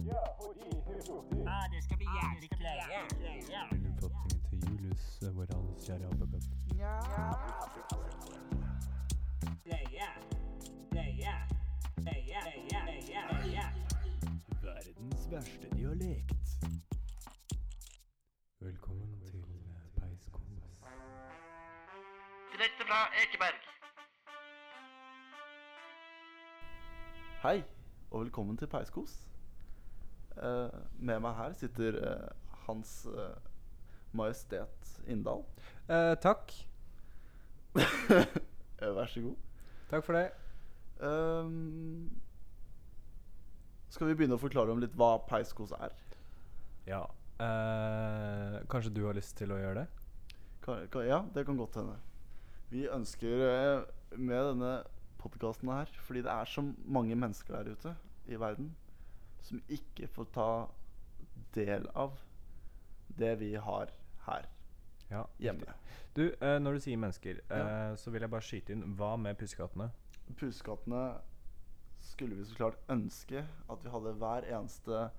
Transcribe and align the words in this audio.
Ah, 0.00 1.66
det 1.72 1.84
skal 1.84 1.96
bli 1.96 2.06
jævlig 2.20 2.50
kleie. 2.50 3.00
Oppfatningen 4.02 4.44
til 4.48 4.58
Julius 4.70 5.22
eh, 5.22 5.34
Morales 5.34 5.88
Jarabagat. 5.88 6.44
Leie. 9.64 10.08
Leie. 10.92 11.34
Leie. 11.98 12.40
Leie. 12.70 13.20
Leie. 13.42 13.64
Verdens 14.62 15.30
verste 15.30 15.68
dialekt. 15.76 16.48
Velkommen 18.60 19.20
til 19.26 19.40
eh, 19.40 20.00
Peiskos. 20.00 20.40
Direkte 22.52 22.84
fra 22.88 23.00
Ekeberg. 23.22 23.60
Hei, 27.42 27.62
og 28.10 28.20
velkommen 28.20 28.56
til 28.56 28.66
Peiskos. 28.66 29.29
Eh, 30.38 30.80
med 30.98 31.20
meg 31.20 31.36
her 31.36 31.54
sitter 31.58 31.96
eh, 31.98 32.26
Hans 32.66 33.04
eh, 33.10 33.38
Majestet 34.16 34.92
Inndal. 35.10 35.44
Eh, 35.90 36.14
takk. 36.22 36.52
Vær 38.80 39.10
så 39.10 39.22
god. 39.24 39.36
Takk 39.90 40.06
for 40.06 40.16
det. 40.16 40.28
Um, 41.00 42.10
skal 43.90 44.10
vi 44.10 44.16
begynne 44.18 44.36
å 44.36 44.42
forklare 44.42 44.72
om 44.72 44.82
litt 44.82 44.94
hva 44.98 45.16
Peiskos 45.28 45.72
er? 45.76 45.94
Ja. 46.88 47.02
Uh, 47.40 48.60
kanskje 48.70 48.92
du 48.94 49.02
har 49.06 49.16
lyst 49.16 49.36
til 49.38 49.52
å 49.52 49.58
gjøre 49.58 49.82
det? 49.82 49.86
Kan, 50.64 50.84
kan, 50.92 51.06
ja, 51.08 51.22
det 51.34 51.46
kan 51.48 51.58
godt 51.58 51.78
hende. 51.80 51.96
Vi 52.70 52.84
ønsker 52.92 53.86
med 54.14 54.50
denne 54.52 54.74
podkasten 55.20 55.72
her, 55.72 55.90
fordi 56.06 56.22
det 56.24 56.32
er 56.32 56.48
så 56.48 56.64
mange 56.86 57.16
mennesker 57.18 57.56
der 57.56 57.74
ute 57.74 57.96
i 58.30 58.38
verden 58.40 58.70
som 59.42 59.62
ikke 59.68 60.08
får 60.08 60.24
ta 60.34 60.48
del 61.54 61.86
av 61.94 62.18
det 63.18 63.34
vi 63.40 63.54
har 63.54 63.90
her 64.26 64.46
Ja. 65.10 65.24
hjemme. 65.40 65.60
riktig. 65.60 65.74
Du, 66.14 66.22
eh, 66.40 66.58
når 66.58 66.72
du 66.74 66.80
sier 66.80 66.96
mennesker, 66.96 67.40
eh, 67.50 67.58
Ja. 67.58 67.94
så 67.96 68.10
vil 68.10 68.20
jeg 68.22 68.30
bare 68.30 68.40
skyte 68.40 68.70
inn 68.72 68.96
Hva 68.96 69.16
med 69.18 69.38
pusekattene? 69.38 69.90
Pusekattene 70.36 71.20
skulle 72.00 72.34
vi 72.36 72.44
så 72.44 72.54
klart 72.56 72.76
ønske 72.88 73.44
at 73.68 73.82
vi 73.84 73.90
hadde 73.90 74.14
hver 74.18 74.42
eneste 74.50 75.10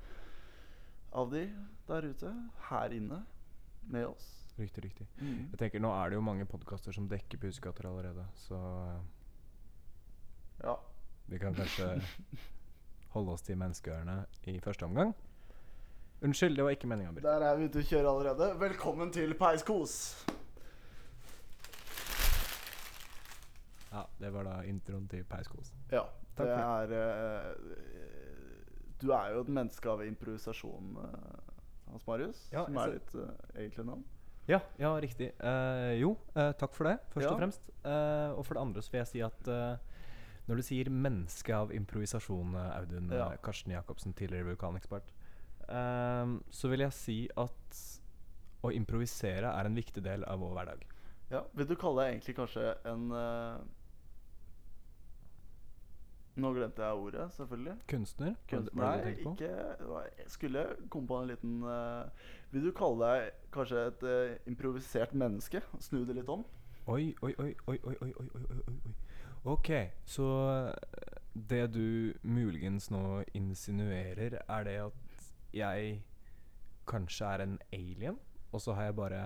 av 1.13 1.29
de 1.31 1.45
der 1.87 2.01
ute 2.07 2.31
her 2.69 2.89
inne 2.89 3.25
med 3.89 4.05
oss. 4.07 4.37
Riktig, 4.59 4.83
riktig. 4.83 5.07
Mm. 5.19 5.49
Jeg 5.51 5.57
tenker 5.59 5.79
Nå 5.81 5.91
er 5.91 6.09
det 6.09 6.15
jo 6.15 6.21
mange 6.21 6.45
podkaster 6.45 6.93
som 6.93 7.07
dekker 7.09 7.37
pusekatter 7.39 7.85
allerede, 7.85 8.25
så 8.35 8.55
eh, 8.95 9.01
Ja. 10.63 10.75
vi 11.27 11.39
kan 11.39 11.53
kanskje 11.55 12.01
holde 13.13 13.31
oss 13.35 13.41
til 13.45 13.57
menneskeørene 13.59 14.19
i 14.47 14.59
første 14.63 14.85
omgang. 14.87 15.13
Unnskyld, 16.21 16.55
det 16.55 16.63
var 16.63 16.75
ikke 16.75 16.87
meninga. 16.87 17.15
Der 17.23 17.41
er 17.47 17.57
vi 17.57 17.65
ute 17.69 17.81
å 17.81 17.87
kjøre 17.87 18.11
allerede. 18.11 18.51
Velkommen 18.61 19.11
til 19.15 19.33
Peiskos. 19.39 19.95
Ja, 23.91 24.05
det 24.21 24.29
var 24.33 24.45
da 24.47 24.59
introen 24.69 25.07
til 25.11 25.25
Peiskos. 25.27 25.73
Ja, 25.91 26.05
Takk 26.37 26.47
det 26.47 26.55
for 26.55 26.61
er 26.61 26.93
uh, 26.95 27.43
Du 29.01 29.09
er 29.11 29.33
jo 29.35 29.41
et 29.43 29.51
menneske 29.51 29.89
av 29.91 30.03
improvisasjon, 30.05 30.93
uh, 31.01 31.91
Hans 31.91 32.05
Marius. 32.07 32.45
Ja, 32.53 32.63
som 32.69 32.77
er 32.79 32.93
ditt 32.95 33.15
uh, 33.17 33.27
egentlige 33.57 33.87
navn. 33.89 34.05
Ja, 34.49 34.57
ja, 34.81 34.89
riktig. 34.99 35.27
Eh, 35.37 35.91
jo, 36.01 36.15
eh, 36.33 36.49
takk 36.57 36.73
for 36.73 36.87
det, 36.89 36.95
først 37.13 37.27
Ja. 37.27 37.31
og 37.31 37.37
fremst. 37.39 37.67
Eh, 37.85 38.31
og 38.33 38.41
for 38.43 38.57
det 38.57 38.61
andre 38.63 38.81
så 38.81 38.91
vil 38.91 38.99
jeg 38.99 39.07
si 39.11 39.19
at 39.23 39.49
eh, 39.53 39.90
når 40.51 40.59
du 40.59 40.65
sier 40.67 40.89
'menneske 40.91 41.55
av 41.55 41.71
improvisasjon', 41.71 42.55
eh, 42.59 42.77
Audun 42.79 43.09
Ja. 43.09 43.31
eh, 43.31 43.37
Karsten 43.41 43.71
Jacobsen, 43.71 44.13
tidligere 44.13 44.53
vulkanekspert, 44.55 45.11
um, 45.69 46.43
så 46.51 46.67
vil 46.69 46.79
jeg 46.79 46.91
si 46.93 47.29
at 47.37 47.99
å 48.63 48.69
improvisere 48.75 49.47
er 49.47 49.65
en 49.65 49.75
viktig 49.75 50.03
del 50.03 50.23
av 50.25 50.39
vår 50.39 50.53
hverdag. 50.53 50.83
Ja, 51.31 51.43
Vil 51.55 51.65
du 51.65 51.75
kalle 51.75 52.03
deg 52.03 52.19
egentlig 52.21 52.35
kanskje 52.35 52.75
en 52.85 53.11
uh, 53.11 53.59
Nå 56.37 56.53
glemte 56.53 56.79
jeg 56.81 56.95
ordet, 56.95 57.31
selvfølgelig. 57.31 57.77
Kunstner? 57.87 58.25
Var 58.35 58.35
Kunst, 58.47 58.65
det- 58.71 58.75
var 58.79 58.97
det 58.97 59.03
nei, 59.05 59.13
det 59.13 59.19
ikke 59.19 60.17
Jeg 60.17 60.27
skulle 60.27 60.75
komme 60.89 61.07
på 61.07 61.21
en 61.21 61.27
liten 61.27 61.63
uh, 61.63 62.09
Vil 62.51 62.63
du 62.63 62.71
kalle 62.71 62.99
deg 63.05 63.31
kanskje 63.51 63.87
et 63.87 64.03
uh, 64.03 64.37
improvisert 64.47 65.13
menneske? 65.13 65.61
Snu 65.79 66.05
det 66.05 66.15
litt 66.15 66.29
om? 66.29 66.45
Oi, 66.87 67.13
oi, 67.21 67.33
oi, 67.39 67.55
oi, 67.67 67.77
oi, 67.85 67.95
oi, 68.01 68.13
oi, 68.19 68.29
oi, 68.35 68.53
oi. 68.67 68.93
Ok, 69.43 69.69
så 70.05 70.25
eh, 70.51 70.73
det 71.33 71.67
du 71.73 72.13
muligens 72.21 72.91
nå 72.93 73.23
insinuerer, 73.33 74.35
er 74.45 74.67
det 74.67 74.75
at 74.83 75.31
jeg 75.55 75.95
kanskje 76.85 77.25
er 77.25 77.43
en 77.45 77.55
alien, 77.73 78.19
og 78.51 78.61
så 78.61 78.75
har 78.77 78.91
jeg 78.91 78.99
bare 78.99 79.23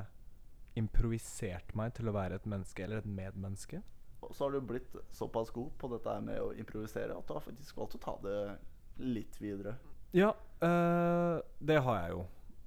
improvisert 0.79 1.75
meg 1.75 1.97
til 1.97 2.07
å 2.07 2.15
være 2.15 2.39
et 2.39 2.47
menneske 2.47 2.85
eller 2.85 3.03
et 3.03 3.09
medmenneske? 3.09 3.81
Og 4.23 4.31
så 4.31 4.45
har 4.45 4.55
du 4.55 4.61
blitt 4.63 4.95
såpass 5.11 5.51
god 5.51 5.75
på 5.81 5.91
dette 5.91 6.15
med 6.23 6.39
å 6.39 6.53
improvisere 6.55 7.17
at 7.17 7.27
du 7.27 7.35
har 7.35 7.43
faktisk 7.43 7.75
valgt 7.75 7.99
å 7.99 8.03
ta 8.07 8.15
det 8.23 8.39
litt 9.03 9.35
videre. 9.43 9.75
Ja, 10.15 10.31
øh, 10.63 11.43
det 11.59 11.81
har 11.83 11.99
jeg 12.05 12.15
jo. 12.15 12.23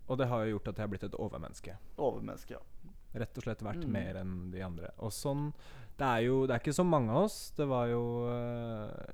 Og 0.09 0.20
det 0.20 0.28
har 0.28 0.44
jo 0.44 0.56
gjort 0.56 0.69
at 0.69 0.76
jeg 0.76 0.84
har 0.84 0.92
blitt 0.92 1.09
et 1.09 1.16
overmenneske. 1.16 1.78
Overmenneske, 1.97 2.60
ja. 2.60 2.78
Rett 3.14 3.38
og 3.38 3.44
slett 3.46 3.62
vært 3.64 3.84
Mm. 3.86 3.92
mer 3.92 4.16
enn 4.20 4.50
de 4.52 4.60
andre. 4.62 4.91
Og 4.98 5.10
sånn 5.10 5.52
Det 5.98 6.06
er 6.06 6.20
jo 6.26 6.46
Det 6.46 6.54
er 6.54 6.60
ikke 6.60 6.74
så 6.76 6.84
mange 6.86 7.10
av 7.10 7.24
oss. 7.24 7.50
Det 7.56 7.66
var 7.66 7.86
jo 7.88 8.02
uh, 8.28 9.12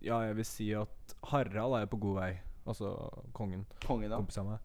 Ja, 0.00 0.20
jeg 0.28 0.36
vil 0.36 0.44
si 0.44 0.68
at 0.78 1.14
Harald 1.32 1.74
er 1.74 1.80
jo 1.86 1.90
på 1.96 2.00
god 2.00 2.16
vei. 2.20 2.30
Altså 2.68 2.92
kongen, 3.34 3.66
Kongen, 3.86 4.10
ja. 4.10 4.16
kompis 4.16 4.38
av 4.38 4.46
meg. 4.46 4.58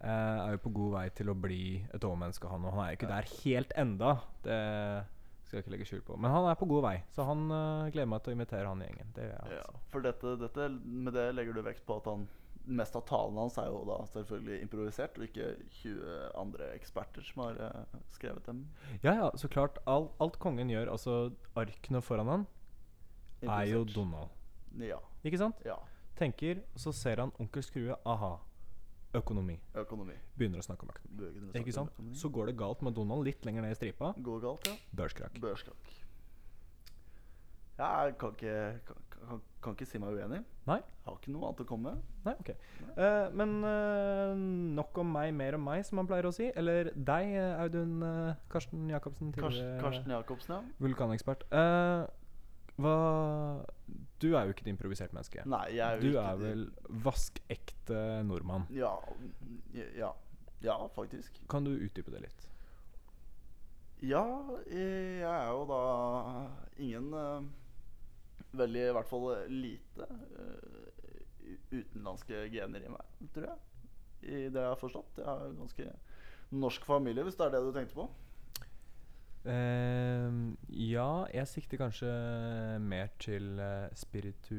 eh, 0.00 0.08
er 0.46 0.50
jo 0.54 0.58
på 0.62 0.72
god 0.72 0.92
vei 0.94 1.08
til 1.10 1.28
å 1.28 1.34
bli 1.34 1.84
et 1.92 2.00
overmenneske, 2.06 2.48
han. 2.48 2.64
Og 2.64 2.72
han 2.72 2.84
er 2.86 2.90
jo 2.92 2.96
ikke 3.00 3.08
der 3.10 3.28
helt 3.44 3.72
enda. 3.76 4.12
Det 4.44 4.58
skal 5.44 5.58
jeg 5.58 5.64
ikke 5.64 5.72
legge 5.74 5.86
skjul 5.90 6.02
på. 6.06 6.16
Men 6.22 6.30
han 6.30 6.46
er 6.48 6.54
på 6.60 6.68
god 6.70 6.82
vei, 6.84 6.96
så 7.12 7.24
han 7.26 7.50
uh, 7.50 7.90
gleder 7.90 8.06
meg 8.06 8.22
til 8.22 8.32
å 8.32 8.36
invitere 8.38 8.68
han 8.70 8.80
i 8.80 8.86
gjengen. 8.86 9.10
Det 9.16 9.24
gjør 9.26 9.34
jeg. 9.42 9.50
ja. 9.58 9.64
Altså. 9.66 9.80
For 9.90 10.00
dette, 10.06 10.36
dette, 10.38 10.68
med 10.86 11.12
det 11.18 11.26
legger 11.34 11.52
du 11.58 11.62
vekt 11.66 11.84
på 11.88 11.96
at 11.98 12.04
han 12.12 12.28
mest 12.68 12.96
av 12.98 13.04
talene 13.08 13.40
hans 13.44 13.56
er 13.60 13.68
jo 13.70 13.82
da 13.88 13.98
selvfølgelig 14.12 14.60
improvisert, 14.64 15.18
og 15.18 15.26
ikke 15.28 15.50
20 15.80 16.16
andre 16.38 16.70
eksperter 16.76 17.24
som 17.26 17.44
har 17.46 17.60
eh, 17.64 18.00
skrevet 18.16 18.46
dem. 18.48 18.64
Ja, 19.02 19.14
ja, 19.14 19.30
så 19.40 19.50
klart. 19.52 19.80
All, 19.88 20.10
alt 20.22 20.38
kongen 20.42 20.70
gjør, 20.72 20.92
altså 20.94 21.18
arkene 21.58 22.02
foran 22.04 22.32
han, 22.32 22.48
er 23.42 23.64
jo 23.70 23.84
Donald. 23.88 24.34
Ja. 24.82 25.00
Ikke 25.24 25.40
sant? 25.40 25.62
ja. 25.66 25.78
Tenker, 26.18 26.64
så 26.74 26.90
ser 26.92 27.20
han 27.22 27.30
onkel 27.38 27.62
Skrue. 27.62 27.94
Aha. 28.06 28.32
Økonomi. 29.14 29.54
Økonomi. 29.78 30.16
Begynner 30.36 30.60
å 30.60 30.66
snakke 30.66 30.84
om 30.84 30.90
økonomi. 30.92 31.28
Snakke 31.38 31.62
Ikke 31.62 31.74
sant? 31.76 31.92
økonomi. 31.94 32.18
Så 32.18 32.30
går 32.34 32.50
det 32.50 32.56
galt 32.58 32.82
med 32.84 32.96
Donald 32.98 33.24
litt 33.24 33.46
lenger 33.46 33.64
ned 33.64 33.76
i 33.76 33.78
stripa. 33.78 34.10
Går 34.26 34.42
galt, 34.42 34.66
ja. 34.68 34.74
Børskrakk. 34.98 35.38
Børskrakk. 35.40 35.94
Ja, 37.78 37.88
jeg 38.08 38.16
kan 38.18 38.34
ikke, 38.34 38.56
kan, 38.88 39.07
kan, 39.26 39.40
kan 39.64 39.74
ikke 39.76 39.86
si 39.88 40.00
meg 40.02 40.16
uenig. 40.16 40.40
Nei? 40.68 40.78
Jeg 40.82 41.06
har 41.08 41.16
ikke 41.18 41.32
noe 41.34 41.48
annet 41.48 41.62
å 41.64 41.66
komme 41.68 41.92
med. 41.92 42.02
Nei, 42.26 42.34
ok. 42.42 42.50
Eh, 42.94 43.26
men 43.40 43.54
uh, 43.64 44.32
nok 44.78 45.00
om 45.02 45.10
meg, 45.16 45.32
mer 45.36 45.58
om 45.58 45.64
meg, 45.68 45.84
som 45.88 46.00
man 46.00 46.08
pleier 46.10 46.28
å 46.28 46.34
si. 46.34 46.50
Eller 46.58 46.92
deg, 46.94 47.34
Audun 47.64 48.04
uh, 48.04 48.36
Karsten 48.52 48.86
Jacobsen, 48.92 49.32
tidligere 49.36 49.78
Karsten 49.82 50.14
Jacobsen, 50.14 50.56
ja. 50.56 50.78
vulkanekspert. 50.84 51.46
Hva 52.78 52.94
Du 54.22 54.28
er 54.38 54.46
jo 54.46 54.54
ikke 54.54 54.66
et 54.66 54.72
improvisert 54.74 55.14
menneske. 55.16 55.42
Nei, 55.50 55.64
jeg 55.74 55.82
er 55.86 55.98
jo 55.98 56.04
Du 56.04 56.10
ikke 56.12 56.26
er 56.30 56.42
vel 56.42 56.66
vaskekte 57.06 58.02
nordmann. 58.28 58.68
Ja, 58.74 58.94
ja. 59.98 60.12
Ja, 60.62 60.78
faktisk. 60.94 61.38
Kan 61.50 61.66
du 61.66 61.74
utdype 61.74 62.10
det 62.14 62.24
litt? 62.26 62.48
Ja, 64.02 64.24
jeg 64.70 65.22
er 65.26 65.48
jo 65.50 65.64
da 65.66 65.78
ingen 66.78 67.10
Veldig, 68.56 68.84
i 68.88 68.92
hvert 68.96 69.10
fall 69.10 69.26
lite 69.52 70.06
eh, 70.08 70.78
utenlandske 71.72 72.46
gener 72.52 72.86
i 72.86 72.92
meg, 72.92 73.18
tror 73.34 73.50
jeg. 73.50 73.58
I 74.22 74.38
det 74.48 74.62
jeg 74.62 74.70
har 74.72 74.80
forstått. 74.80 75.20
Jeg 75.20 75.28
har 75.28 75.44
en 75.44 75.60
ganske 75.60 75.90
norsk 76.56 76.86
familie, 76.88 77.26
hvis 77.26 77.36
det 77.36 77.46
er 77.46 77.54
det 77.54 77.60
du 77.66 77.70
tenkte 77.76 77.98
på. 77.98 78.08
Uh, 79.48 80.56
ja, 80.74 81.24
jeg 81.32 81.48
sikter 81.48 81.80
kanskje 81.80 82.08
mer 82.84 83.12
til 83.22 83.60
eh, 83.62 83.86
spiritu 83.96 84.56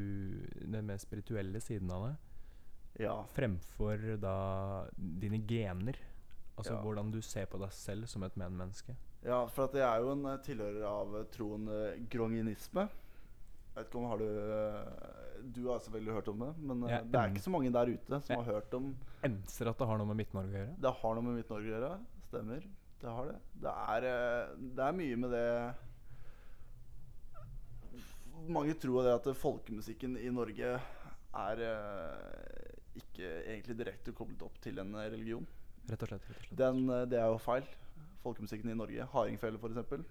den 0.63 0.87
mer 0.87 1.01
spirituelle 1.01 1.59
siden 1.61 1.91
av 1.93 2.07
det. 2.07 2.13
Ja. 3.03 3.17
Fremfor 3.35 4.15
da 4.21 4.37
dine 4.95 5.41
gener. 5.47 5.99
Altså 6.57 6.73
Ja. 6.73 6.81
hvordan 6.83 7.11
du 7.11 7.21
ser 7.21 7.45
på 7.45 7.59
deg 7.59 7.71
selv 7.71 8.07
som 8.07 8.23
et 8.23 8.35
medmenneske. 8.35 8.95
Ja, 9.23 9.45
for 9.47 9.67
at 9.67 9.75
jeg 9.75 9.83
er 9.83 10.01
jo 10.03 10.11
en 10.11 10.25
tilhører 10.43 10.83
av 10.87 11.13
troen 11.31 11.69
gronginisme. 12.09 12.87
Jeg 13.79 13.85
vet 13.85 13.93
ikke 13.93 13.99
om 14.01 14.09
har 14.11 14.19
du 14.19 14.25
eh, 14.27 15.43
Du 15.55 15.59
har 15.69 15.77
selvfølgelig 15.79 16.15
hørt 16.17 16.29
om 16.33 16.41
det, 16.43 16.49
men 16.59 16.81
eh, 16.83 16.91
Jeg 16.91 17.05
det 17.13 17.19
er 17.19 17.29
ikke 17.31 17.43
så 17.45 17.53
mange 17.53 17.71
der 17.71 17.91
ute 17.93 18.19
som 18.25 18.41
har 18.41 18.49
hørt 18.49 18.73
om 18.75 18.89
Enser 19.23 19.69
at 19.71 19.79
det 19.79 19.87
har 19.87 20.01
noe 20.01 20.09
med 20.09 20.19
Midt-Norge 20.19 20.51
å 20.51 20.57
gjøre? 20.59 20.73
Det 20.83 20.91
har 20.99 21.15
noe 21.15 21.23
med 21.23 21.37
Midt-Norge 21.39 21.69
å 21.69 21.71
gjøre. 21.73 21.91
Stemmer. 22.27 22.65
Det 22.99 23.13
har 23.15 23.29
det. 23.29 23.37
Det 23.63 23.75
er, 23.95 24.07
eh, 24.09 24.51
det 24.75 24.83
er 24.83 24.97
mye 24.99 25.19
med 25.23 25.31
det 25.35 25.47
Mange 28.59 28.75
tror 28.83 29.07
det 29.07 29.15
at 29.15 29.31
folkemusikken 29.39 30.17
i 30.19 30.29
Norge 30.31 30.75
er 31.39 31.63
ikke 32.99 33.27
egentlig 33.45 33.75
direkte 33.79 34.13
koblet 34.15 34.43
opp 34.43 34.55
til 34.63 34.79
en 34.81 34.95
religion. 34.99 35.45
Rett 35.87 36.03
og 36.03 36.11
slett. 36.11 36.23
rett 36.27 36.35
og 36.35 36.47
slett. 36.47 36.57
Den, 36.59 36.83
det 37.11 37.19
er 37.19 37.27
jo 37.31 37.39
feil. 37.43 37.67
Folkemusikken 38.23 38.71
i 38.71 38.75
Norge. 38.75 39.05
Hardingfele, 39.13 39.59
f.eks. 39.61 40.03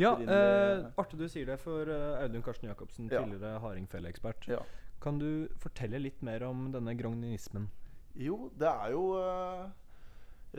Ja, 0.00 0.14
eh, 0.20 0.86
artig 1.00 1.18
du 1.20 1.26
sier 1.28 1.46
det, 1.48 1.58
for 1.60 1.88
eh, 1.88 2.22
Audun 2.24 2.42
Karsten 2.44 2.68
Jacobsen, 2.70 3.08
Ja. 3.12 3.22
tidligere 3.24 3.60
hardingfeleekspert. 3.60 4.48
Ja. 4.48 4.62
Kan 5.00 5.18
du 5.20 5.48
fortelle 5.60 5.98
litt 6.00 6.22
mer 6.22 6.42
om 6.48 6.70
denne 6.72 6.94
grognismen? 6.96 7.68
Jo, 8.16 8.50
det 8.58 8.68
er 8.68 8.92
jo 8.92 9.04
eh, 9.20 9.66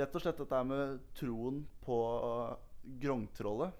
rett 0.01 0.15
og 0.15 0.21
slett 0.23 0.37
dette 0.41 0.63
med 0.65 0.99
troen 1.19 1.63
på 1.85 1.97
uh, 2.23 2.55
grongtrollet. 3.01 3.73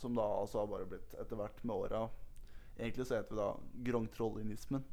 Som 0.00 0.14
da 0.16 0.24
altså 0.40 0.62
har 0.62 0.70
bare 0.70 0.88
blitt 0.88 1.12
etter 1.20 1.36
hvert 1.36 1.58
med 1.66 1.76
åra 1.76 2.06
Egentlig 2.80 3.04
så 3.04 3.18
heter 3.18 3.34
vi 3.34 3.40
da 3.40 3.48
grongtrollinismen. 3.90 4.84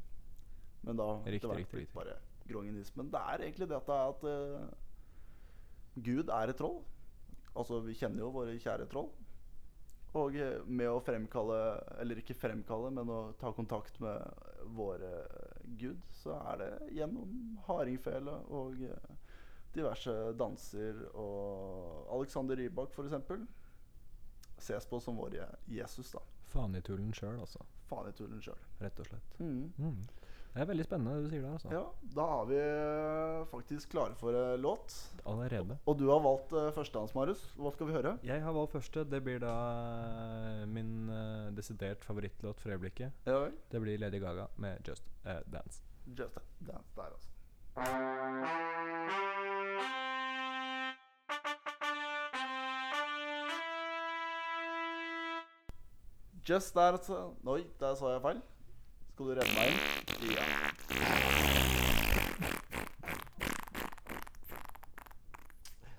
Men 0.84 0.98
da 1.00 1.06
Riktig, 1.24 1.36
etter 1.38 1.48
hvert 1.48 1.58
riktig, 1.62 1.72
blitt 1.72 1.86
riktig. 1.88 1.94
bare 1.96 2.16
gronginismen. 2.48 3.08
Det 3.12 3.20
er 3.32 3.44
egentlig 3.46 3.68
dette 3.70 3.96
at 4.12 4.24
uh, 4.28 4.68
Gud 6.04 6.28
er 6.28 6.52
et 6.52 6.58
troll. 6.60 6.82
Altså, 7.58 7.80
vi 7.84 7.96
kjenner 7.98 8.22
jo 8.22 8.34
våre 8.34 8.58
kjære 8.60 8.86
troll. 8.90 9.10
Og 10.16 10.36
eh, 10.40 10.60
med 10.64 10.88
å 10.90 11.00
fremkalle, 11.04 11.58
eller 12.00 12.20
ikke 12.22 12.36
fremkalle, 12.38 12.90
men 12.94 13.10
å 13.12 13.20
ta 13.40 13.52
kontakt 13.56 13.98
med 14.00 14.22
våre 14.76 15.10
gud, 15.80 16.00
så 16.22 16.38
er 16.52 16.62
det 16.62 16.70
gjennom 16.96 17.58
hardingfele 17.68 18.34
og 18.54 18.80
eh, 18.88 19.10
diverse 19.74 20.14
danser. 20.38 21.02
Og 21.12 22.08
Alexander 22.16 22.56
Rybak, 22.58 22.94
f.eks., 22.96 23.44
ses 24.58 24.88
på 24.90 24.98
som 25.00 25.18
vår 25.20 25.36
Jesus, 25.70 26.14
da. 26.16 26.22
Fanitullen 26.48 27.12
sjøl, 27.14 27.36
altså. 27.44 27.62
Fanitullen 27.88 28.40
sjøl. 28.42 28.58
Rett 28.80 28.98
og 29.02 29.10
slett. 29.10 29.36
Mm. 29.38 29.68
Mm. 29.78 30.00
Det 30.58 30.64
er 30.64 30.72
veldig 30.72 30.84
spennende 30.88 31.12
det 31.14 31.22
du 31.22 31.30
sier 31.30 31.42
der, 31.44 31.52
altså. 31.54 31.68
Ja, 31.70 31.80
da 32.16 32.24
er 32.34 32.46
vi 32.48 32.56
eh, 32.58 33.42
faktisk 33.46 33.92
klare 33.92 34.16
for 34.18 34.34
eh, 34.34 34.56
låt. 34.58 34.90
Allerede. 35.22 35.76
Og 35.86 35.94
du 36.00 36.08
har 36.10 36.18
valgt 36.24 36.50
uh, 36.50 36.72
førstehånds, 36.74 37.14
Marius. 37.14 37.44
Hva 37.54 37.70
skal 37.76 37.86
vi 37.86 37.94
høre? 37.94 38.16
Jeg 38.26 38.42
har 38.42 38.56
valgt 38.56 38.74
første. 38.74 39.04
Det 39.06 39.20
blir 39.22 39.38
da 39.44 39.52
eh, 40.56 40.64
min 40.66 41.06
eh, 41.14 41.54
desidert 41.54 42.02
favorittlåt 42.02 42.58
for 42.58 42.74
øyeblikket. 42.74 43.22
Ja 43.30 43.38
vel. 43.44 43.54
Det 43.70 43.84
blir 43.86 44.02
Lady 44.02 44.18
Gaga 44.18 44.48
med 44.58 44.82
Just 44.82 45.06
a 45.22 45.38
Dance. 45.46 45.78
Just 46.18 46.42
a 46.42 46.44
Dance 46.58 46.90
der, 46.98 47.14
altså. 47.14 47.30
Just 56.50 56.74
der, 56.74 56.98
altså. 56.98 57.28
Oi, 57.46 57.62
der 57.78 57.94
sa 57.94 58.16
jeg 58.18 58.26
feil. 58.26 58.46
Skal 59.18 59.26
du 59.26 59.34
redde 59.34 59.50
meg 59.50 59.66
inn? 59.66 59.78
Ja. 60.30 60.42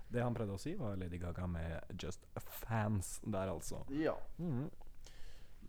Det 0.07 0.21
han 0.23 0.37
prøvde 0.37 0.55
å 0.55 0.61
si, 0.63 0.71
var 0.79 0.95
Lady 0.95 1.19
Gaga 1.19 1.43
med 1.51 1.99
Just 1.99 2.23
Fans 2.61 3.17
der, 3.25 3.51
altså. 3.51 3.81
ja. 3.91 4.13
Mhm. 4.37 4.69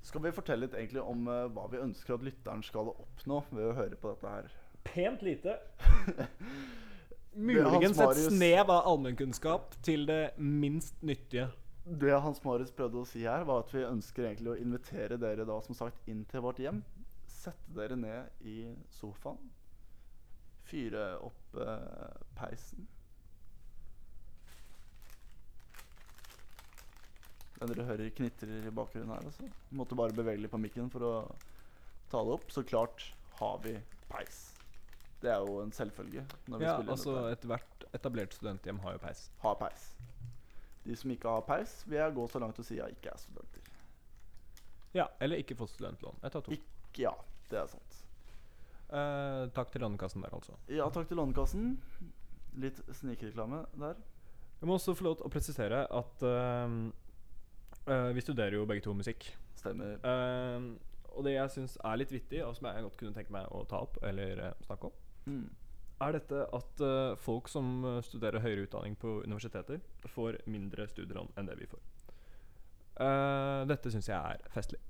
Skal 0.07 0.23
vi 0.29 0.33
fortelle 0.37 0.69
litt 0.69 0.77
egentlig 0.79 1.03
om 1.03 1.27
uh, 1.27 1.49
hva 1.51 1.65
vi 1.73 1.83
ønsker 1.83 2.15
at 2.15 2.29
lytteren 2.29 2.63
skal 2.63 2.93
oppnå 2.93 3.41
ved 3.51 3.67
å 3.67 3.75
høre 3.81 3.99
på 3.99 4.15
dette 4.15 4.37
her? 4.37 4.55
Pent 4.87 5.27
lite. 5.27 5.59
Muligens 7.51 7.99
et 7.99 8.23
snev 8.29 8.71
av 8.71 8.87
allmennkunnskap 8.93 9.75
til 9.83 10.07
det 10.07 10.37
minst 10.39 11.03
nyttige. 11.03 11.51
Det 11.83 12.15
Hans 12.15 12.39
Marius 12.47 12.71
prøvde 12.71 13.03
å 13.03 13.11
si 13.11 13.27
her, 13.27 13.43
var 13.51 13.67
at 13.67 13.75
vi 13.75 13.83
ønsker 13.91 14.31
egentlig 14.31 14.55
å 14.55 14.59
invitere 14.63 15.19
dere 15.19 15.51
da 15.51 15.59
som 15.67 15.75
sagt 15.75 16.07
inn 16.07 16.23
til 16.31 16.47
vårt 16.47 16.63
hjem. 16.63 16.85
Sette 17.41 17.73
dere 17.73 17.97
ned 17.97 18.45
i 18.45 18.57
sofaen. 18.93 19.51
Fyre 20.69 21.05
opp 21.25 21.57
eh, 21.57 22.19
peisen. 22.37 22.85
Den 27.61 27.73
dere 27.73 27.87
hører 27.89 28.13
knitrer 28.17 28.69
i 28.69 28.73
bakgrunnen 28.73 29.13
her. 29.13 29.25
Altså. 29.25 29.49
Måtte 29.77 29.97
bare 29.99 30.17
bevege 30.17 30.45
litt 30.45 30.53
på 30.53 30.61
mikken 30.61 30.93
for 30.93 31.05
å 31.05 31.15
ta 32.13 32.23
det 32.25 32.37
opp. 32.37 32.47
Så 32.53 32.65
klart 32.65 33.09
har 33.41 33.59
vi 33.65 33.75
peis. 34.13 34.43
Det 35.21 35.33
er 35.33 35.45
jo 35.45 35.59
en 35.65 35.73
selvfølge. 35.73 36.25
når 36.47 36.59
vi 36.63 36.69
Ja, 36.69 36.77
altså. 36.81 37.17
Ethvert 37.33 37.89
etablert 37.97 38.37
studenthjem 38.37 38.81
har 38.85 38.97
jo 38.97 39.03
peis. 39.03 39.27
Har 39.43 39.57
peis. 39.61 39.91
De 40.85 40.97
som 40.97 41.13
ikke 41.13 41.29
har 41.29 41.45
peis, 41.45 41.83
vil 41.87 41.99
jeg 42.01 42.15
gå 42.17 42.29
så 42.29 42.41
langt 42.41 42.59
og 42.59 42.65
å 42.65 42.69
si 42.69 42.79
jeg 42.79 42.97
ikke 42.97 43.13
er 43.13 43.21
studenter. 43.21 43.73
Ja, 44.97 45.07
eller 45.21 45.41
ikke 45.41 45.57
fått 45.59 45.75
studentlån. 45.75 46.17
Jeg 46.23 46.33
tar 46.33 46.47
to. 46.47 46.57
Ikke, 46.57 47.03
ja, 47.05 47.13
det 47.51 47.59
er 47.61 47.67
sant. 47.71 47.97
Eh, 48.91 49.45
takk 49.55 49.71
til 49.71 49.83
Lånekassen 49.85 50.23
der, 50.25 50.33
altså. 50.35 50.57
Ja, 50.73 50.89
takk 50.91 51.07
til 51.11 51.19
Lånekassen. 51.21 51.77
Litt 52.59 52.81
snikreklame 52.99 53.65
der. 53.79 53.99
Jeg 54.61 54.69
må 54.69 54.75
også 54.77 54.97
få 54.99 55.07
lov 55.07 55.17
til 55.21 55.29
å 55.29 55.33
presisere 55.33 55.85
at 55.87 56.25
eh, 56.27 56.75
eh, 57.87 58.11
vi 58.17 58.25
studerer 58.25 58.59
jo 58.59 58.67
begge 58.69 58.83
to 58.85 58.95
musikk. 58.99 59.29
Stemmer. 59.61 59.95
Eh, 60.03 60.67
og 61.15 61.25
det 61.27 61.37
jeg 61.37 61.53
syns 61.55 61.77
er 61.85 61.97
litt 62.01 62.13
vittig, 62.15 62.43
og 62.47 62.55
som 62.59 62.67
jeg 62.71 62.83
godt 62.87 62.99
kunne 63.01 63.15
tenke 63.17 63.33
meg 63.35 63.47
å 63.55 63.63
ta 63.71 63.81
opp 63.87 63.99
eller 64.07 64.45
eh, 64.51 64.67
snakke 64.67 64.91
om, 64.91 64.99
Mm. 65.29 65.51
er 66.01 66.13
dette 66.17 66.39
at 66.57 66.81
eh, 66.81 67.15
folk 67.21 67.49
som 67.53 67.83
studerer 68.03 68.41
høyere 68.41 68.63
utdanning 68.65 68.95
på 68.97 69.19
universiteter, 69.27 69.83
får 70.09 70.39
mindre 70.49 70.87
studielån 70.89 71.29
enn 71.37 71.47
det 71.51 71.59
vi 71.61 71.67
får. 71.69 71.83
Dette 73.69 73.93
syns 73.93 74.09
jeg 74.09 74.17
er 74.17 74.41
festlig. 74.53 74.81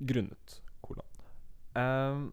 Grunnet 0.00 0.58
Eh, 1.74 2.24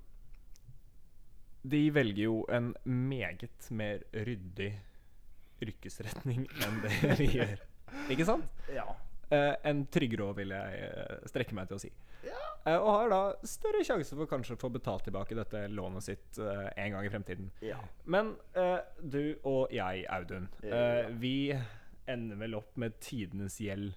de 1.61 1.81
velger 1.93 2.23
jo 2.25 2.39
en 2.49 2.71
meget 2.83 3.67
mer 3.69 4.01
ryddig 4.25 4.71
yrkesretning 5.61 6.47
enn 6.65 6.79
det 6.81 6.93
vi 7.21 7.27
gjør. 7.35 7.59
Ikke 8.09 8.25
sant? 8.25 8.47
Ja. 8.73 8.88
Uh, 9.31 9.53
en 9.63 9.85
tryggere 9.88 10.25
òg, 10.25 10.33
vil 10.41 10.49
jeg 10.51 10.79
eh, 10.89 11.19
strekke 11.29 11.55
meg 11.55 11.69
til 11.69 11.77
å 11.77 11.81
si. 11.83 11.91
Eh, 12.25 12.75
og 12.75 12.89
har 12.91 13.11
da 13.13 13.19
større 13.47 13.83
sjanse 13.88 14.17
for 14.17 14.27
kanskje 14.27 14.57
å 14.57 14.59
få 14.59 14.69
betalt 14.73 15.05
tilbake 15.07 15.38
dette 15.38 15.62
lånet 15.71 16.03
sitt 16.03 16.39
uh, 16.41 16.65
en 16.75 16.98
gang 16.98 17.07
i 17.07 17.12
fremtiden. 17.13 17.48
ja. 17.63 17.77
Men 18.12 18.33
du 19.00 19.21
og 19.48 19.71
jeg, 19.74 20.03
Audun, 20.12 20.50
Ja. 20.65 21.07
vi 21.21 21.53
ender 22.12 22.41
vel 22.41 22.57
opp 22.60 22.75
med 22.81 22.98
tidenes 23.00 23.55
gjeld. 23.62 23.93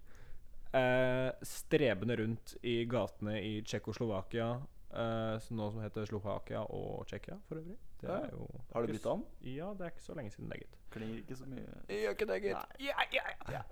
Strebende 1.47 2.17
rundt 2.19 2.55
i 2.67 2.77
gatene 2.91 3.37
i 3.43 3.53
Tsjekkoslovakia, 3.67 4.49
eh, 4.95 5.39
som 5.43 5.57
nå 5.59 5.71
som 5.75 5.83
heter 5.83 6.07
Slovakia 6.09 6.63
og 6.71 7.05
Tsjekkia 7.11 7.37
for 7.49 7.61
øvrig. 7.61 7.77
Det 8.01 8.09
Ja. 8.09 8.21
jo 8.33 8.47
Har 8.73 8.83
du 8.87 8.93
bytta 8.93 9.11
om? 9.13 9.25
Ja, 9.43 9.73
det 9.75 9.87
er 9.87 9.91
ikke 9.95 10.03
så 10.07 10.15
lenge 10.17 10.31
siden 10.31 10.49
det, 10.51 10.59
gitt. 10.63 10.77
Klinger 10.95 11.19
ikke 11.23 11.37
så 11.37 11.47
mye. 11.51 11.77
Gjør 11.89 12.17
ikke 12.17 12.27
det, 12.33 12.43
gitt. 12.43 12.81
Ja, 12.81 13.07
ja, 13.13 13.23
ja. 13.51 13.63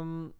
Um, 0.00 0.32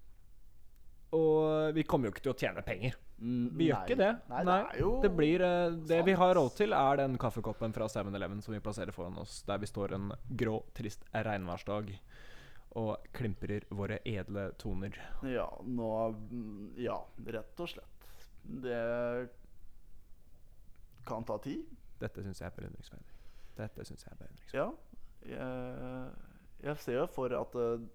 og 1.13 1.75
vi 1.75 1.83
kommer 1.83 2.07
jo 2.09 2.13
ikke 2.15 2.23
til 2.23 2.33
å 2.33 2.39
tjene 2.39 2.63
penger. 2.63 2.95
Mm, 3.21 3.51
Vi 3.59 3.67
gjør 3.67 3.75
nei. 3.81 3.87
ikke 3.89 3.99
det. 4.01 4.11
Nei, 4.31 4.43
det 4.47 4.55
er 4.55 4.79
jo 4.81 4.91
det 5.03 5.11
blir 5.17 5.43
uh, 5.45 5.71
Det 5.91 5.99
vi 6.07 6.13
har 6.17 6.35
råd 6.39 6.55
til, 6.57 6.73
er 6.73 6.97
den 7.03 7.19
kaffekoppen 7.21 7.75
fra 7.77 7.89
7-Eleven 7.91 8.41
som 8.43 8.55
vi 8.55 8.61
plasserer 8.65 8.95
foran 8.95 9.19
oss, 9.19 9.43
der 9.49 9.59
vi 9.59 9.67
står 9.69 9.93
en 9.97 10.13
grå, 10.41 10.61
trist 10.79 11.05
regnværsdag 11.13 11.91
og 12.79 13.09
klimprer 13.13 13.65
våre 13.75 13.99
edle 14.07 14.53
toner. 14.57 14.95
Ja, 15.27 15.49
nå 15.67 15.91
Ja, 16.79 17.01
rett 17.27 17.59
og 17.61 17.69
slett. 17.69 17.97
Det 18.47 19.29
kan 21.11 21.27
ta 21.27 21.39
tid. 21.43 21.67
Dette 22.01 22.25
syns 22.25 22.41
jeg 22.41 22.49
er 22.49 22.57
beundringsverdig. 22.57 23.17
Dette 23.59 23.87
syns 23.89 24.07
jeg 24.07 24.15
er 24.15 24.21
beundringsverdig. 24.23 24.61
Ja. 24.61 24.69
Jeg, 25.31 26.13
jeg 26.65 26.85
ser 26.85 26.97
jo 27.03 27.09
for 27.13 27.35
at 27.37 27.59
eh, 27.61 27.89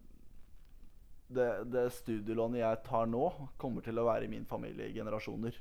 det, 1.35 1.47
det 1.73 1.85
studielånet 1.95 2.61
jeg 2.61 2.83
tar 2.85 3.09
nå, 3.09 3.23
kommer 3.61 3.85
til 3.85 3.97
å 3.97 4.05
være 4.07 4.27
i 4.27 4.31
min 4.31 4.45
familie 4.49 4.89
i 4.89 4.93
generasjoner. 4.93 5.57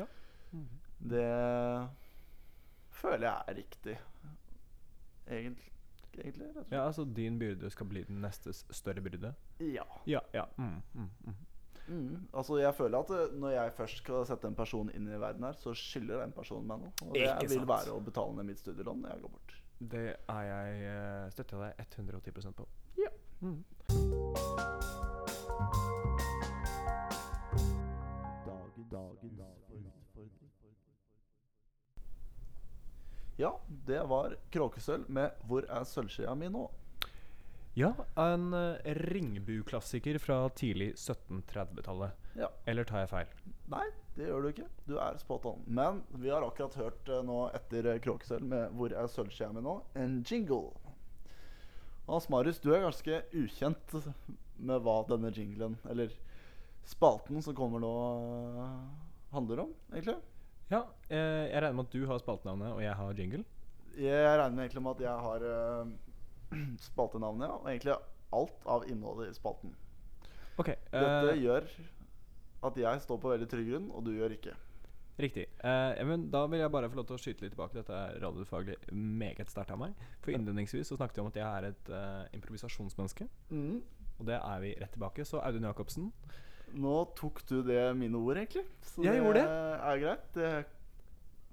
Ja. 0.00 0.08
Det 0.98 1.30
føler 2.96 3.28
jeg 3.28 3.36
er 3.36 3.58
riktig. 3.60 3.96
Egentlig. 5.26 5.72
egentlig. 6.18 6.48
Ja, 6.70 6.86
altså 6.86 7.04
din 7.04 7.38
byrde 7.38 7.70
skal 7.70 7.86
bli 7.90 8.02
den 8.06 8.20
nestes 8.22 8.64
større 8.70 9.02
byrde? 9.02 9.34
Ja. 9.60 9.86
Ja. 10.06 10.20
ja. 10.34 10.44
Mm, 10.56 10.82
mm, 10.94 11.36
mm. 11.88 12.28
Altså 12.32 12.58
jeg 12.60 12.74
føler 12.74 12.98
at 12.98 13.10
eh, 13.10 13.34
Når 13.40 13.50
jeg 13.54 13.72
først 13.76 13.96
skal 14.02 14.26
sette 14.26 14.48
en 14.50 14.58
person 14.58 14.90
inn 14.94 15.08
i 15.08 15.20
verden 15.20 15.44
her, 15.48 15.52
så 15.60 15.74
skylder 15.74 16.24
den 16.24 16.32
personen 16.36 16.66
meg 16.68 16.82
noe. 16.84 16.92
Og 17.08 17.14
det 17.14 17.26
Ikke 17.26 17.48
vil 17.48 17.62
sant. 17.62 17.68
være 17.74 17.94
å 17.96 18.02
betale 18.04 18.36
ned 18.38 18.50
mitt 18.52 18.62
studielån 18.62 19.04
når 19.04 19.14
jeg 19.14 19.24
går 19.26 19.34
bort. 19.38 19.56
Det 19.76 20.06
er 20.16 20.42
jeg 20.50 20.84
eh, 20.92 21.30
støtter 21.36 21.66
deg 21.66 21.86
110 21.98 22.52
på. 22.56 22.68
Ja. 22.96 23.12
Mm. 23.40 23.64
Ja, 33.38 33.50
det 33.86 34.08
var 34.08 34.36
Kråkesølv 34.50 35.10
med 35.10 35.30
'Hvor 35.44 35.64
er 35.68 35.84
sølvskjea 35.84 36.34
mi 36.34 36.48
nå'? 36.48 36.70
Ja, 37.76 37.90
en 38.16 38.54
uh, 38.54 38.76
ringbuklassiker 38.84 40.16
fra 40.18 40.48
tidlig 40.48 40.94
1730-tallet. 40.94 42.10
Ja. 42.40 42.48
Eller 42.64 42.88
tar 42.88 43.02
jeg 43.02 43.10
feil? 43.10 43.34
Nei, 43.68 43.84
det 44.16 44.30
gjør 44.30 44.46
du 44.46 44.48
ikke. 44.48 44.68
Du 44.88 44.94
er 44.96 45.18
spot 45.20 45.44
on. 45.50 45.60
Men 45.68 46.00
vi 46.16 46.32
har 46.32 46.46
akkurat 46.46 46.78
hørt 46.80 47.10
uh, 47.12 47.20
nå 47.20 47.42
etter 47.58 47.90
eh, 47.92 47.98
Kråkesølv 48.00 48.48
med 48.48 48.72
'Hvor 48.72 48.96
er 48.96 49.10
sølvskjea 49.12 49.50
mi 49.52 49.64
nå?' 49.66 49.76
en 49.92 50.22
jingle. 50.24 50.72
Hans 52.06 52.30
Marius, 52.32 52.62
du 52.64 52.70
er 52.72 52.86
ganske 52.86 53.20
ukjent 53.34 53.98
med 54.56 54.80
hva 54.80 54.96
denne 55.10 55.34
jinglen, 55.34 55.76
eller 55.90 56.16
spalten 56.86 57.42
som 57.44 57.54
kommer 57.58 57.82
nå, 57.82 57.92
eh, 58.62 58.72
handler 59.36 59.66
om, 59.66 59.76
egentlig. 59.92 60.16
Ja, 60.70 60.86
eh, 61.10 61.52
jeg 61.52 61.60
regner 61.60 61.76
med 61.76 61.90
at 61.90 61.92
du 61.92 62.06
har 62.08 62.24
spaltenavnet, 62.24 62.72
og 62.72 62.80
jeg 62.82 62.94
har 62.94 63.20
jingle. 63.20 63.44
Jeg 64.00 64.38
regner 64.40 64.64
egentlig 64.64 64.82
med 64.82 64.96
at 64.96 65.06
jeg 65.06 65.24
har 65.28 65.44
uh, 65.44 65.92
spaltenavnet, 66.90 67.50
og 67.50 67.68
egentlig 67.70 67.96
alt 68.36 68.66
av 68.66 68.86
innholdet 68.90 69.30
i 69.32 69.36
spalten. 69.36 69.74
Ok, 70.56 70.70
Dette 70.90 71.32
eh, 71.34 71.42
gjør 71.44 71.66
at 72.66 72.78
jeg 72.80 73.02
står 73.04 73.18
på 73.20 73.32
veldig 73.34 73.48
trygg 73.50 73.68
grunn, 73.70 73.90
og 73.92 74.06
du 74.06 74.14
gjør 74.16 74.32
ikke. 74.36 74.54
riktig. 75.20 75.46
Uh, 75.64 75.96
men 76.08 76.26
da 76.32 76.42
vil 76.50 76.60
jeg 76.60 76.72
bare 76.72 76.88
få 76.92 76.98
lov 76.98 77.06
til 77.08 77.16
å 77.16 77.20
skyte 77.20 77.44
litt 77.44 77.52
tilbake. 77.54 77.76
Dette 77.76 77.92
er 77.96 78.18
radiofaglig 78.20 78.76
meget 78.92 79.52
sterkt 79.52 79.72
av 79.72 79.80
meg. 79.80 79.94
For 80.24 80.34
innledningsvis 80.36 80.90
så 80.90 80.98
snakket 80.98 81.20
vi 81.20 81.22
om 81.24 81.30
at 81.30 81.38
jeg 81.40 81.46
er 81.46 81.68
et 81.70 81.92
uh, 81.92 82.24
improvisasjonsmenneske. 82.36 83.28
Og 84.16 84.26
det 84.28 84.36
er 84.40 84.60
vi 84.64 84.74
rett 84.80 84.92
tilbake. 84.96 85.24
Så 85.28 85.40
Audun 85.44 85.68
Jacobsen 85.68 86.10
Nå 86.76 86.96
tok 87.16 87.40
du 87.48 87.60
det 87.62 87.80
mine 87.96 88.18
ord, 88.18 88.40
egentlig. 88.40 88.64
Så 88.84 89.04
Jeg 89.04 89.20
gjorde 89.22 89.44
det. 89.44 89.60
er 89.92 90.00
greit. 90.02 90.24
Det, 90.34 90.50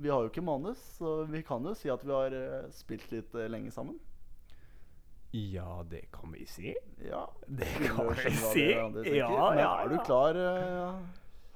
vi 0.02 0.10
har 0.10 0.24
jo 0.26 0.32
ikke 0.32 0.44
manus, 0.44 0.80
så 0.98 1.22
vi 1.30 1.44
kan 1.46 1.64
jo 1.64 1.76
si 1.78 1.92
at 1.94 2.04
vi 2.04 2.12
har 2.16 2.36
spilt 2.74 3.12
litt 3.14 3.36
lenge 3.52 3.72
sammen. 3.72 4.00
Ja, 5.34 5.86
det 5.92 6.12
kan 6.12 6.34
vi 6.34 6.46
si. 6.46 6.76
Ja. 7.02 7.26
Det 7.48 7.66
kan 7.66 8.16
vi 8.16 8.32
si. 8.36 8.70
Ja, 8.70 8.90
Men 8.90 9.60
ja, 9.60 9.84
er 9.84 9.90
du 9.90 9.98
klar, 10.06 10.36
eh, 10.36 10.94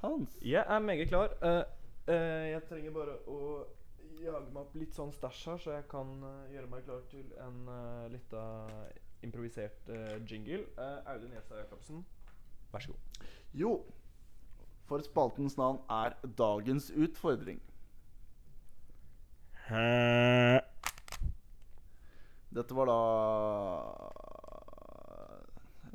Hans? 0.01 0.37
Jeg 0.41 0.65
er 0.67 0.79
meget 0.79 1.07
klar. 1.07 1.29
Eh, 1.41 1.63
eh, 2.07 2.51
jeg 2.51 2.63
trenger 2.69 2.91
bare 2.91 3.19
å 3.29 3.67
jage 4.17 4.49
meg 4.49 4.63
opp 4.63 4.73
litt 4.81 4.97
sånn 4.97 5.13
stæsj 5.13 5.43
her, 5.51 5.61
så 5.61 5.75
jeg 5.75 5.85
kan 5.91 6.09
gjøre 6.49 6.71
meg 6.71 6.87
klar 6.87 7.03
til 7.11 7.29
en 7.37 7.69
uh, 7.69 8.07
lita 8.09 8.41
improvisert 9.21 9.93
jingle. 10.25 10.63
Eh, 10.73 11.11
Audun 11.13 11.37
Gjelstad 11.37 11.61
Jacobsen, 11.61 12.01
vær 12.73 12.81
så 12.81 12.95
god. 12.95 13.29
Jo, 13.53 13.75
for 14.89 15.05
spaltens 15.05 15.57
navn 15.61 15.83
er 15.93 16.17
Dagens 16.37 16.89
utfordring. 16.97 17.61
Dette 22.53 22.73
var 22.77 22.87
da 22.87 22.97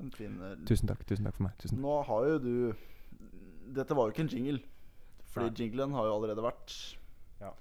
en 0.02 0.10
fin 0.14 0.34
eh, 0.42 0.56
Tusen 0.68 0.88
takk. 0.90 1.04
Tusen 1.08 1.24
takk 1.26 1.36
for 1.38 1.46
meg. 1.48 1.56
Tusen 1.62 1.78
takk. 1.78 1.84
Nå 1.84 1.96
har 2.08 2.28
jo 2.28 2.38
du 2.42 2.54
Dette 3.72 3.96
var 3.96 4.08
jo 4.08 4.14
ikke 4.14 4.26
en 4.26 4.32
jingle. 4.34 4.60
Fordi 5.32 5.48
Nei. 5.48 5.58
jinglen 5.62 5.94
har 5.96 6.08
jo 6.10 6.14
allerede 6.18 6.42
vært. 6.44 6.74
Ja. 7.40 7.52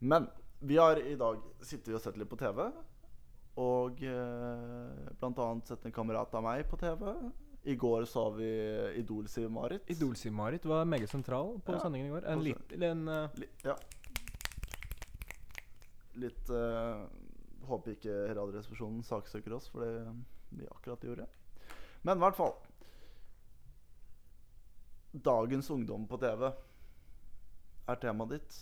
Men 0.00 0.26
vi 0.66 0.78
har 0.80 0.98
i 0.98 1.14
dag 1.20 1.38
sittet 1.62 1.94
og 1.94 2.02
sett 2.02 2.16
litt 2.18 2.30
på 2.32 2.38
TV. 2.40 2.64
Og 3.62 4.00
eh, 4.02 5.12
blant 5.20 5.38
annet 5.44 5.70
sett 5.70 5.86
en 5.86 5.94
kamerat 5.94 6.34
av 6.34 6.42
meg 6.46 6.64
på 6.70 6.78
TV. 6.80 7.04
I 7.68 7.74
går 7.78 8.04
så 8.10 8.24
vi 8.34 8.48
Idol-Siv-Marit. 9.00 9.86
Idol-Siv-Marit 9.92 10.66
var 10.66 10.84
meget 10.88 11.10
sentral 11.10 11.56
på 11.66 11.74
Ja. 11.76 11.80
sendingen 11.84 12.08
i 12.08 12.10
går. 12.16 12.26
En 12.26 12.38
På 12.38 12.44
litt 12.48 12.74
en, 12.82 13.08
eh, 13.08 13.46
ja. 13.66 13.76
Litt 16.18 16.50
eh, 16.50 17.02
Håper 17.68 17.94
ikke 17.94 18.16
Radioresepsjonen 18.32 19.04
saksøker 19.06 19.54
oss 19.56 19.68
for 19.72 19.84
det 19.84 19.92
vi 20.56 20.68
akkurat 20.68 21.04
gjorde. 21.04 21.26
Men 22.06 22.16
i 22.16 22.22
hvert 22.24 22.38
fall 22.38 22.56
Dagens 25.12 25.70
ungdom 25.72 26.04
på 26.08 26.18
TV 26.20 26.44
er 27.88 28.00
temaet 28.00 28.34
ditt. 28.36 28.56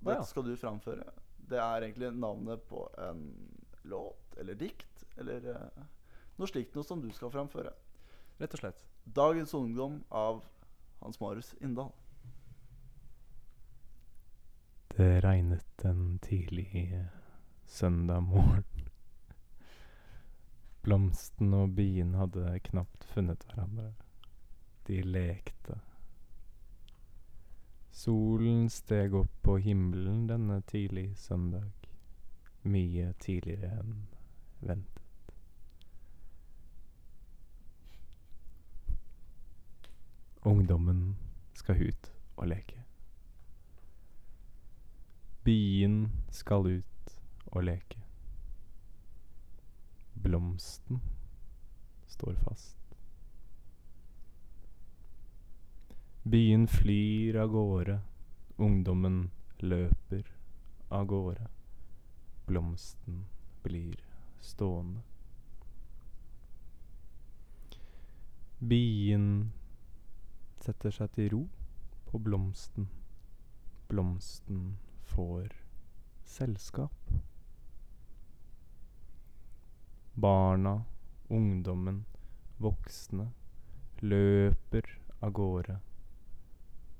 Dette 0.00 0.24
skal 0.30 0.46
du 0.46 0.54
framføre. 0.56 1.04
Det 1.50 1.60
er 1.60 1.84
egentlig 1.84 2.10
navnet 2.16 2.62
på 2.68 2.86
en 2.98 3.26
låt 3.82 4.38
eller 4.40 4.56
dikt 4.56 5.04
eller 5.20 5.46
eh, 5.52 5.84
noe 6.40 6.48
slikt 6.48 6.74
noe 6.74 6.86
som 6.86 7.02
du 7.02 7.10
skal 7.12 7.32
framføre. 7.34 7.72
Rett 8.40 8.56
og 8.56 8.62
slett. 8.62 8.84
Dagens 9.04 9.52
ungdom 9.54 10.00
av 10.08 10.40
Hans 11.00 11.20
Marius 11.20 11.52
Inndal. 11.60 11.92
Det 14.96 15.20
regnet 15.24 15.84
en 15.84 16.18
tidlig 16.24 17.04
søndag 17.70 18.20
morgen. 18.20 18.64
Blomsten 20.82 21.54
og 21.54 21.74
bien 21.76 22.14
hadde 22.14 22.58
knapt 22.64 23.04
funnet 23.04 23.44
hverandre. 23.46 23.92
De 24.86 25.02
lekte. 25.06 25.76
Solen 27.94 28.66
steg 28.70 29.14
opp 29.14 29.30
på 29.46 29.56
himmelen 29.62 30.26
denne 30.26 30.60
tidlig 30.66 31.12
søndag. 31.18 31.70
Mye 32.62 33.12
tidligere 33.22 33.70
enn 33.78 33.96
ventet. 34.60 35.34
Ungdommen 40.42 41.16
skal 41.54 41.86
ut 41.86 42.14
og 42.36 42.48
leke. 42.50 42.82
Bien 45.44 46.08
skal 46.34 46.66
ut 46.66 46.99
og 47.50 47.64
leke. 47.64 47.98
Blomsten 50.14 51.00
står 52.06 52.34
fast. 52.44 52.76
Byen 56.22 56.68
flyr 56.68 57.40
av 57.42 57.48
gårde, 57.48 58.00
ungdommen 58.58 59.30
løper 59.60 60.26
av 60.90 61.06
gårde. 61.06 61.46
Blomsten 62.46 63.24
blir 63.62 63.96
stående. 64.40 65.00
Bien 68.60 69.52
setter 70.60 70.92
seg 70.92 71.14
til 71.16 71.30
ro 71.32 71.40
på 72.10 72.20
blomsten. 72.20 72.90
Blomsten 73.88 74.76
får 75.14 75.54
selskap. 76.28 77.14
Barna, 80.14 80.84
ungdommen, 81.28 82.04
voksne 82.58 83.30
løper 84.00 84.98
av 85.20 85.32
gårde. 85.32 85.78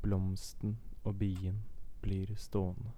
Blomsten 0.02 0.79
og 1.02 1.14
bien 1.21 1.62
blir 2.02 2.35
stående. 2.37 2.93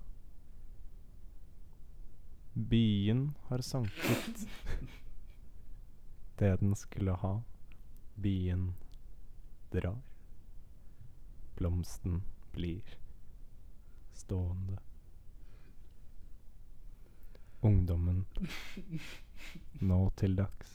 Bien 2.54 3.32
har 3.48 3.62
sanket 3.64 4.46
det 6.38 6.56
den 6.60 6.74
skulle 6.76 7.12
ha. 7.12 7.42
Bien 8.14 8.74
drar. 9.72 9.98
Blomsten 11.56 12.22
blir 12.52 12.98
stående. 14.12 14.78
Ungdommen, 17.60 18.24
nå 19.80 20.00
til 20.16 20.36
dags, 20.38 20.72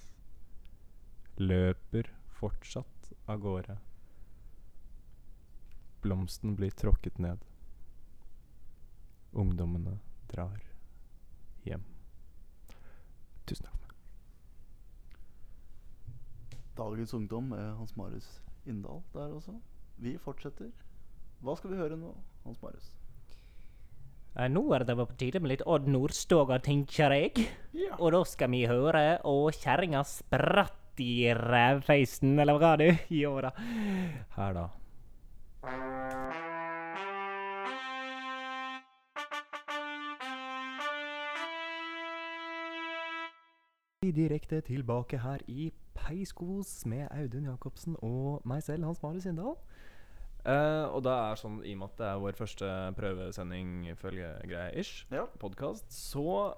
løper 1.37 2.09
fortsatt 2.39 3.11
av 3.27 3.41
gårde. 3.43 3.77
Blomsten 6.03 6.55
blir 6.55 6.71
tråkket 6.71 7.19
ned. 7.19 7.43
Ungdommene 9.37 9.97
drar 10.31 10.61
hjem. 11.65 11.83
Tusen 13.45 13.69
takk. 13.69 13.95
Dagens 16.77 17.13
ungdom 17.13 17.49
med 17.49 17.73
Hans 17.79 17.95
Marius 17.97 18.29
Inndal 18.65 19.01
der 19.13 19.33
også. 19.33 19.55
Vi 19.97 20.17
fortsetter. 20.21 20.71
Hva 21.41 21.55
skal 21.57 21.71
vi 21.71 21.79
høre 21.79 21.97
nå, 21.97 22.13
Hans 22.43 22.61
Marius? 22.61 22.96
Eh, 24.37 24.49
Nå 24.53 24.61
er 24.75 24.83
det 24.85 24.93
på 24.93 25.05
tide 25.17 25.39
med 25.41 25.49
litt 25.49 25.63
Odd 25.65 25.87
Nordstoga, 25.89 26.59
tenker 26.61 27.13
jeg. 27.15 27.47
Ja. 27.73 27.95
Og 27.97 28.11
da 28.13 28.19
skal 28.25 28.51
vi 28.53 28.67
høre 28.69 29.17
Og 29.25 29.49
kjerringa 29.57 30.03
spratt 30.05 31.01
i 31.01 31.29
rævfeisen, 31.33 32.37
eller 32.41 32.57
hva 32.61 32.75
du? 32.77 32.87
Jo 33.13 33.35
da. 33.41 33.51
Her, 34.37 34.53
da. 34.57 34.67
Direkte 44.07 44.61
tilbake 44.65 45.19
her 45.19 45.41
i 45.51 45.71
Peiskos 45.97 46.85
med 46.85 47.09
Audun 47.11 47.49
Jacobsen 47.49 47.97
og 48.01 48.45
meg 48.47 48.63
selv, 48.63 48.85
Hans 48.87 49.01
Marius 49.03 49.27
Sindal. 49.27 49.57
Eh, 50.47 50.85
og 50.95 51.01
da 51.03 51.17
er 51.31 51.39
sånn, 51.41 51.59
i 51.67 51.73
og 51.75 51.81
med 51.81 51.89
at 51.91 51.99
det 51.99 52.07
er 52.07 52.21
vår 52.23 52.37
første 52.39 52.69
prøvesending, 52.95 53.73
følgegreie-ish, 53.99 55.05
Ja. 55.11 55.25
podkast, 55.41 55.91
så 55.91 56.55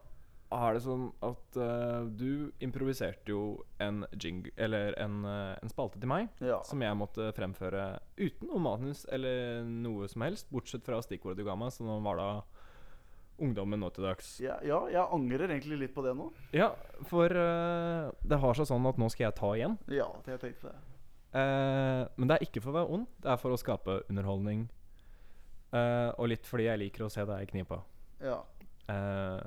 er 0.51 0.73
det 0.73 0.81
sånn 0.81 1.11
at 1.21 1.57
uh, 1.61 2.05
du 2.09 2.51
improviserte 2.65 3.29
jo 3.29 3.63
en 3.79 3.99
jing 4.17 4.47
Eller 4.57 4.95
en, 4.97 5.19
uh, 5.21 5.53
en 5.61 5.69
spalte 5.69 5.99
til 6.01 6.09
meg 6.09 6.29
Ja. 6.41 6.57
som 6.65 6.81
jeg 6.81 6.97
måtte 6.97 7.27
fremføre 7.37 7.99
uten 8.17 8.49
noe 8.49 8.57
manus 8.59 9.05
eller 9.13 9.61
noe 9.63 10.07
som 10.09 10.25
helst, 10.25 10.49
bortsett 10.49 10.81
fra 10.83 11.03
stikkordet 11.05 11.37
du 11.37 11.45
ga 11.45 11.53
meg, 11.55 11.69
som 11.71 11.85
var 12.03 12.17
da 12.17 12.29
ungdommen 13.39 13.79
nå 13.79 13.91
til 13.93 14.03
dags. 14.03 14.39
Ja, 14.41 14.57
ja, 14.65 14.81
jeg 14.89 15.05
angrer 15.13 15.47
egentlig 15.53 15.77
litt 15.79 15.93
på 15.95 16.01
det 16.03 16.15
nå. 16.17 16.31
Ja, 16.51 16.73
for 17.07 17.29
det 17.29 18.39
har 18.41 18.57
seg 18.57 18.67
sånn 18.67 18.89
at 18.89 18.97
nå 18.99 19.07
skal 19.13 19.29
jeg 19.29 19.35
ta 19.37 19.53
igjen. 19.55 19.77
Ja, 19.87 20.09
det 20.25 20.33
jeg 20.33 20.41
tenkte 20.41 20.73
det. 20.73 20.98
Eh, 21.29 22.03
men 22.15 22.29
det 22.29 22.35
er 22.35 22.45
ikke 22.45 22.61
for 22.63 22.71
å 22.71 22.77
være 22.79 22.93
ond, 22.95 23.09
det 23.21 23.29
er 23.29 23.41
for 23.41 23.53
å 23.53 23.59
skape 23.59 24.01
underholdning. 24.09 24.67
Uh, 25.69 26.09
og 26.17 26.31
litt 26.31 26.47
fordi 26.49 26.65
jeg 26.65 26.81
liker 26.81 27.03
å 27.05 27.11
se 27.13 27.21
deg 27.29 27.43
i 27.45 27.49
knipa. 27.51 27.77
Ja. 28.25 28.39
Uh, 28.89 29.37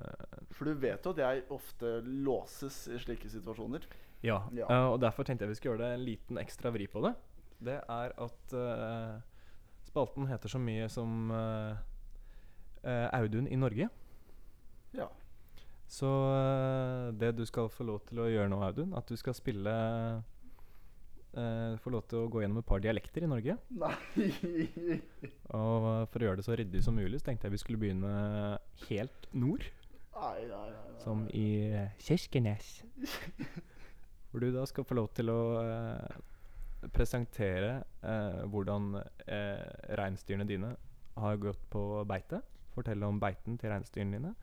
For 0.55 0.71
du 0.71 0.79
vet 0.79 1.03
jo 1.03 1.11
at 1.17 1.19
jeg 1.19 1.43
ofte 1.51 1.97
låses 2.07 2.77
i 2.95 3.01
slike 3.03 3.31
situasjoner. 3.33 3.89
ja. 4.23 4.39
Ja. 4.55 4.69
Og 4.93 5.01
derfor 5.03 5.27
tenkte 5.27 5.49
jeg 5.49 5.51
vi 5.51 5.59
skulle 5.59 5.75
gjøre 5.75 5.89
det 5.89 5.97
en 5.97 6.07
liten 6.07 6.39
ekstra 6.39 6.71
vri 6.71 6.87
på 6.87 7.03
det. 7.03 7.17
Det 7.63 7.81
er 7.81 8.15
at 8.23 8.55
spalten 9.87 10.31
heter 10.31 10.51
så 10.51 10.59
mye 10.63 10.87
som 10.91 11.31
Audun 12.83 13.51
i 13.51 13.59
Norge. 13.59 13.89
Ja. 14.95 15.09
Så 15.91 16.11
det 17.19 17.35
du 17.39 17.43
skal 17.47 17.71
få 17.71 17.87
lov 17.87 18.03
til 18.07 18.23
å 18.23 18.31
gjøre 18.31 18.51
nå, 18.51 18.63
Audun, 18.63 18.95
at 18.99 19.11
du 19.11 19.19
skal 19.19 19.35
spille 19.35 19.75
eh, 21.39 21.77
Få 21.83 21.93
lov 21.95 22.07
til 22.11 22.23
å 22.23 22.31
gå 22.33 22.43
gjennom 22.43 22.61
et 22.63 22.69
par 22.69 22.83
dialekter 22.85 23.25
i 23.27 23.31
Norge. 23.31 23.57
Nei 23.79 23.93
Og 25.53 25.87
for 26.13 26.19
å 26.19 26.27
gjøre 26.27 26.41
det 26.41 26.47
så 26.47 26.57
ryddig 26.59 26.83
som 26.85 26.97
mulig, 26.97 27.21
så 27.21 27.31
tenkte 27.31 27.49
jeg 27.49 27.57
vi 27.57 27.63
skulle 27.63 27.83
begynne 27.83 28.13
helt 28.89 29.29
nord. 29.33 29.67
Nei, 30.13 30.45
nei, 30.47 30.67
nei, 30.71 30.83
nei. 30.93 30.99
Som 31.03 31.25
i 31.33 31.47
eh, 31.73 31.95
Kirkenes. 32.03 32.75
Hvor 34.31 34.45
du 34.45 34.51
da 34.55 34.65
skal 34.69 34.87
få 34.89 34.97
lov 34.97 35.11
til 35.17 35.33
å 35.33 35.41
eh, 35.61 36.21
presentere 36.95 37.75
eh, 38.03 38.43
hvordan 38.51 38.97
eh, 39.27 39.67
reinsdyrene 39.99 40.49
dine 40.49 40.75
har 41.21 41.41
gått 41.43 41.61
på 41.73 42.03
beite. 42.09 42.41
Fortelle 42.73 43.09
om 43.09 43.21
beiten 43.21 43.59
til 43.61 43.73
reinsdyrene 43.73 44.19
dine. 44.19 44.35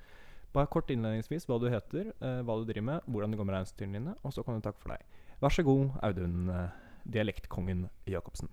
Bare 0.54 0.70
kort 0.74 0.90
innledningsvis 0.90 1.46
hva 1.50 1.60
du 1.62 1.68
heter, 1.70 2.12
eh, 2.18 2.42
hva 2.46 2.58
du 2.60 2.68
driver 2.70 2.88
med, 2.92 3.10
hvordan 3.10 3.34
det 3.34 3.40
går 3.40 3.50
med 3.50 3.58
reinsdyrene 3.60 4.00
dine, 4.00 4.16
og 4.24 4.34
så 4.34 4.46
kan 4.46 4.58
du 4.58 4.66
takke 4.66 4.82
for 4.82 4.96
deg. 4.96 5.19
Vær 5.40 5.50
så 5.50 5.64
god, 5.64 5.90
Audun, 6.04 6.50
eh, 6.50 6.70
dialektkongen 7.14 7.90
Jacobsen. 8.08 8.50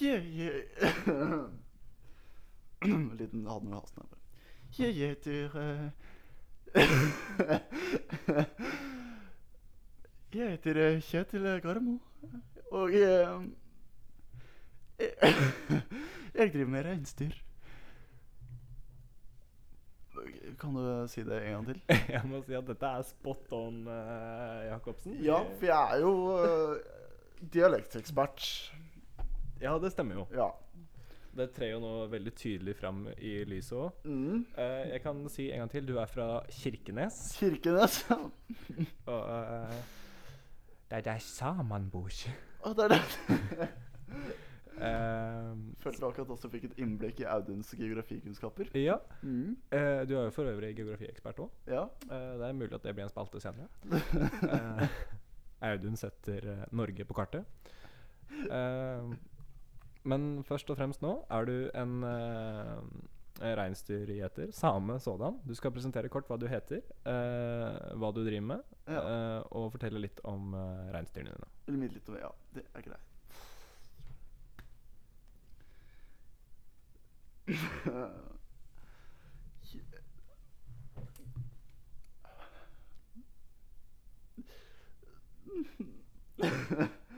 Jeg, 0.00 0.24
jeg 0.38 0.52
Liten 3.18 3.46
hadde 3.46 3.64
med 3.64 3.74
halsen 3.74 4.02
her. 4.02 4.08
Jeg 4.78 4.94
heter 4.94 5.56
eh, 5.62 5.90
Jeg 10.34 10.50
heter 10.50 10.76
eh, 10.86 11.02
Kjetil 11.02 11.60
Garmo. 11.62 11.98
Og 12.70 12.92
jeg, 12.94 13.50
jeg, 15.00 15.12
jeg 16.34 16.52
driver 16.52 16.70
med 16.70 16.84
reinsdyr. 16.84 17.51
Kan 20.60 20.76
du 20.76 20.82
si 21.10 21.24
det 21.26 21.38
en 21.46 21.54
gang 21.56 21.68
til? 21.68 21.80
Jeg 22.14 22.22
må 22.28 22.42
si 22.46 22.56
at 22.58 22.66
dette 22.68 22.90
er 22.98 23.06
spot 23.06 23.54
on, 23.56 23.82
uh, 23.88 24.58
Jacobsen. 24.68 25.16
Ja, 25.24 25.38
for 25.58 25.68
jeg 25.68 25.96
er 25.96 26.02
jo 26.02 26.12
uh, 26.36 27.46
dialektekspert. 27.54 28.44
Ja, 29.62 29.78
det 29.82 29.92
stemmer 29.94 30.22
jo. 30.22 30.26
Ja. 30.34 30.50
Det 31.32 31.48
trer 31.56 31.72
jo 31.72 31.80
nå 31.80 31.92
veldig 32.12 32.34
tydelig 32.36 32.76
fram 32.76 33.06
i 33.16 33.38
lyset 33.48 33.78
òg. 33.78 34.04
Mm. 34.04 34.42
jeg 34.90 35.00
kan 35.00 35.22
si 35.32 35.48
en 35.48 35.62
gang 35.62 35.72
til. 35.72 35.86
Du 35.88 35.96
er 35.96 36.10
fra 36.10 36.28
Kirkenes. 36.52 37.22
Kirkenes. 37.38 38.02
Og 39.12 39.22
uh, 39.22 39.82
Det 40.90 41.00
er 41.00 41.06
der 41.08 41.24
samene 41.24 41.88
bor. 41.88 42.12
Å, 42.62 42.74
det 42.76 42.88
er 42.90 42.96
det. 42.98 43.70
eh, 44.78 45.52
Følte 45.82 46.06
akkurat 46.08 46.30
også 46.34 46.48
fikk 46.52 46.64
et 46.70 46.78
innblikk 46.82 47.20
i 47.22 47.26
Auduns 47.28 47.72
geografikunnskaper. 47.76 48.70
Ja. 48.78 48.98
Mm. 49.22 49.56
Uh, 49.72 50.02
du 50.08 50.14
er 50.16 50.26
jo 50.28 50.34
for 50.34 50.48
øvrig 50.50 50.72
geografiekspert 50.78 51.42
òg. 51.44 51.50
Ja. 51.68 51.86
det 52.08 52.46
er 52.48 52.56
mulig 52.56 52.72
at 52.78 52.82
det 52.86 52.94
blir 52.96 53.04
en 53.06 53.12
spalte 53.12 53.40
senere. 53.42 53.68
uh, 53.92 54.84
Audun 55.72 55.96
setter 55.96 56.66
Norge 56.74 57.04
på 57.06 57.14
kartet. 57.14 57.44
Men 60.02 60.22
først 60.48 60.70
og 60.72 60.78
fremst 60.80 61.02
nå 61.04 61.12
er 61.30 61.46
du 61.46 61.54
en 61.78 61.92
uh, 62.02 62.80
reinsdyrgjeter. 63.38 64.50
Same 64.56 64.96
sådan. 65.00 65.38
Du 65.46 65.54
skal 65.54 65.70
presentere 65.74 66.10
kort 66.10 66.26
hva 66.30 66.38
du 66.40 66.48
heter, 66.50 66.82
hva 67.04 68.10
du 68.14 68.22
driver 68.24 68.48
med, 68.48 68.66
Ja. 68.90 69.02
og 69.54 69.70
fortelle 69.76 70.02
litt 70.02 70.18
om 70.26 70.50
uh, 70.56 70.90
reinsdyrene 70.94 71.36
dine. 71.70 71.88
Litt 71.94 72.10
om 72.10 72.18
Ja, 72.18 72.32
det 72.56 72.66
er 72.74 72.82
greit. 72.88 73.11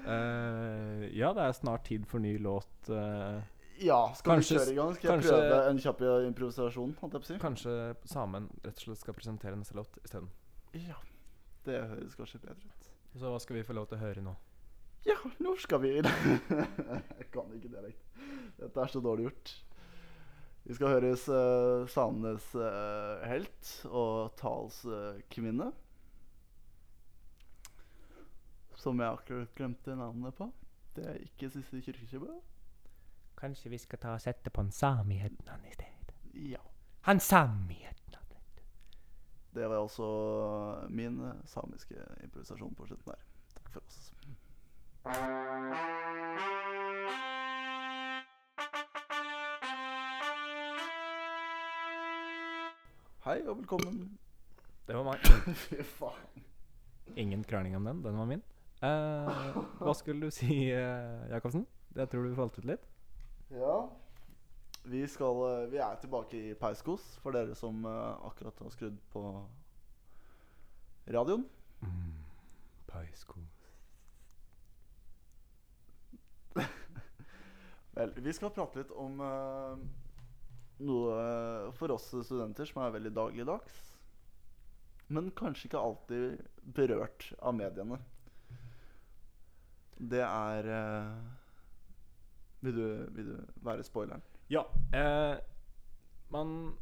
Eh, 0.07 1.05
ja, 1.19 1.33
det 1.35 1.43
er 1.49 1.53
snart 1.57 1.85
tid 1.89 2.07
for 2.09 2.19
ny 2.23 2.37
låt. 2.39 2.89
eh, 2.89 3.41
Ja, 3.79 4.13
skal 4.15 4.37
Kanskje- 4.37 4.55
vi 4.59 4.59
kjøre 4.65 4.73
i 4.73 4.75
gang? 4.75 4.95
Skal 4.95 5.11
jeg 5.21 5.23
prøve 5.31 5.71
en 5.71 5.79
kjapp 5.79 6.01
improvisasjon? 6.29 6.95
Holdt 7.01 7.13
jeg 7.13 7.21
på 7.23 7.25
å 7.25 7.27
si? 7.27 7.39
kanskje 7.39 7.97
Samen 8.07 8.49
rett 8.65 8.77
og 8.77 8.81
slett 8.85 8.99
skal 8.99 9.15
presentere 9.15 9.57
neste 9.57 9.75
låt 9.75 9.99
isteden. 10.05 10.29
Ja. 10.75 10.95
Det 11.65 11.81
høres 11.83 12.15
kanskje 12.15 12.39
bedre 12.41 12.55
ut. 12.69 12.91
Så 13.19 13.31
hva 13.31 13.41
skal 13.41 13.57
vi 13.57 13.63
få 13.63 13.75
lov 13.75 13.89
til 13.89 13.99
å 13.99 14.01
høre 14.01 14.23
nå? 14.23 14.37
Ja, 15.07 15.17
nå 15.41 15.57
skal 15.59 15.79
vi 15.81 15.89
Jeg 16.03 17.31
kan 17.33 17.51
ikke 17.53 17.69
dialekt. 17.71 18.05
Dette 18.61 18.77
er 18.81 18.87
så 18.87 19.01
dårlig 19.03 19.25
gjort. 19.31 19.55
Vi 20.65 20.75
skal 20.75 20.95
høres 20.95 21.27
uh, 21.29 21.85
samenes 21.93 22.47
uh, 22.57 23.21
helt 23.29 23.73
og 23.91 24.33
talskvinne. 24.41 25.73
Som 28.81 29.01
jeg 29.01 29.13
akkurat 29.13 29.53
glemte 29.57 29.97
navnet 29.97 30.35
på. 30.37 30.49
Det 30.97 31.05
er 31.11 31.21
ikke 31.21 31.51
Sissel 31.53 31.83
Kyrkjebø. 31.85 32.33
Kanskje 33.37 33.73
vi 33.75 33.79
skal 33.83 34.01
ta 34.01 34.15
og 34.17 34.23
sette 34.25 34.51
på 34.51 34.65
en 34.65 34.73
samihetnavn 34.73 35.65
i 35.69 35.75
stedet. 35.75 36.17
Ja. 36.33 36.63
Han 37.09 37.21
samihetnavn. 37.21 38.25
Det 39.55 39.69
var 39.71 39.77
også 39.77 40.07
min 40.89 41.21
samiske 41.45 41.95
improvisasjon 42.25 42.75
på 42.75 42.87
slutten 42.87 43.13
her. 43.13 43.23
Takk 43.55 43.71
for 43.71 43.81
oss. 43.87 44.15
Hei 53.25 53.39
og 53.49 53.55
velkommen. 53.57 54.19
Det 54.85 54.93
var 54.99 55.07
meg. 55.07 55.23
Fy 55.63 55.79
faen. 55.97 56.43
Ingen 57.17 57.41
krangling 57.49 57.73
om 57.79 57.87
den. 57.89 58.03
Den 58.05 58.19
var 58.21 58.27
min. 58.29 58.43
Eh, 58.85 59.55
hva 59.81 59.95
skulle 59.97 60.27
du 60.27 60.35
si, 60.35 60.69
uh, 60.77 61.25
Jacobsen? 61.31 61.65
Jeg 61.97 62.11
tror 62.13 62.27
du 62.29 62.35
falt 62.37 62.59
ut 62.59 62.69
litt. 62.69 62.85
Ja. 63.49 63.79
Vi, 64.85 65.01
skal, 65.09 65.41
eh, 65.49 65.71
vi 65.73 65.81
er 65.81 65.97
tilbake 66.05 66.37
i 66.37 66.53
Peiskos, 66.61 67.07
for 67.25 67.33
dere 67.33 67.57
som 67.57 67.81
eh, 67.89 68.29
akkurat 68.29 68.61
har 68.61 68.77
skrudd 68.77 69.01
på 69.17 69.25
radioen. 71.17 71.49
Paisko. 72.93 73.41
Vel, 77.97 78.13
vi 78.21 78.37
skal 78.37 78.53
prate 78.53 78.85
litt 78.85 78.93
om 78.93 79.17
eh, 79.25 80.04
noe 80.83 81.15
eh, 81.21 81.73
for 81.79 81.95
oss 81.95 82.11
studenter 82.27 82.69
som 82.69 82.83
er 82.83 82.95
veldig 82.97 83.13
dagligdags. 83.15 83.81
Men 85.13 85.31
kanskje 85.37 85.69
ikke 85.69 85.83
alltid 85.83 86.45
berørt 86.75 87.29
av 87.45 87.55
mediene. 87.57 87.99
Det 89.95 90.23
er 90.25 90.71
eh, 90.75 91.11
vil, 92.65 92.79
du, 92.79 92.87
vil 93.15 93.29
du 93.35 93.37
være 93.67 93.85
spoileren? 93.87 94.25
Ja. 94.51 94.65
Eh, 94.97 95.37
man 96.33 96.75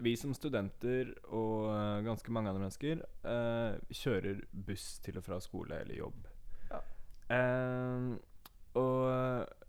Vi 0.00 0.14
som 0.16 0.34
studenter 0.34 1.10
og 1.28 1.70
eh, 1.70 2.02
ganske 2.06 2.32
mange 2.32 2.50
andre 2.50 2.62
mennesker 2.64 3.02
eh, 3.28 3.78
kjører 3.92 4.44
buss 4.52 4.98
til 5.04 5.18
og 5.20 5.26
fra 5.26 5.40
skole 5.44 5.80
eller 5.82 5.98
jobb. 5.98 6.28
Ja. 6.70 6.80
Eh, 7.36 8.12
og 8.80 9.59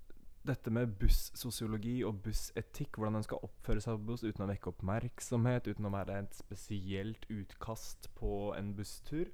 dette 0.48 0.72
med 0.74 0.96
bussosiologi 1.02 2.00
og 2.08 2.24
bussetikk, 2.26 2.98
hvordan 2.98 3.20
en 3.20 3.26
skal 3.26 3.44
oppføre 3.46 3.84
seg 3.84 4.00
på 4.00 4.10
buss 4.10 4.24
uten 4.26 4.46
å 4.46 4.50
vekke 4.50 4.72
oppmerksomhet, 4.72 5.70
uten 5.70 5.88
å 5.90 5.94
være 5.94 6.18
et 6.24 6.38
spesielt 6.38 7.28
utkast 7.30 8.10
på 8.18 8.52
en 8.58 8.74
busstur, 8.78 9.30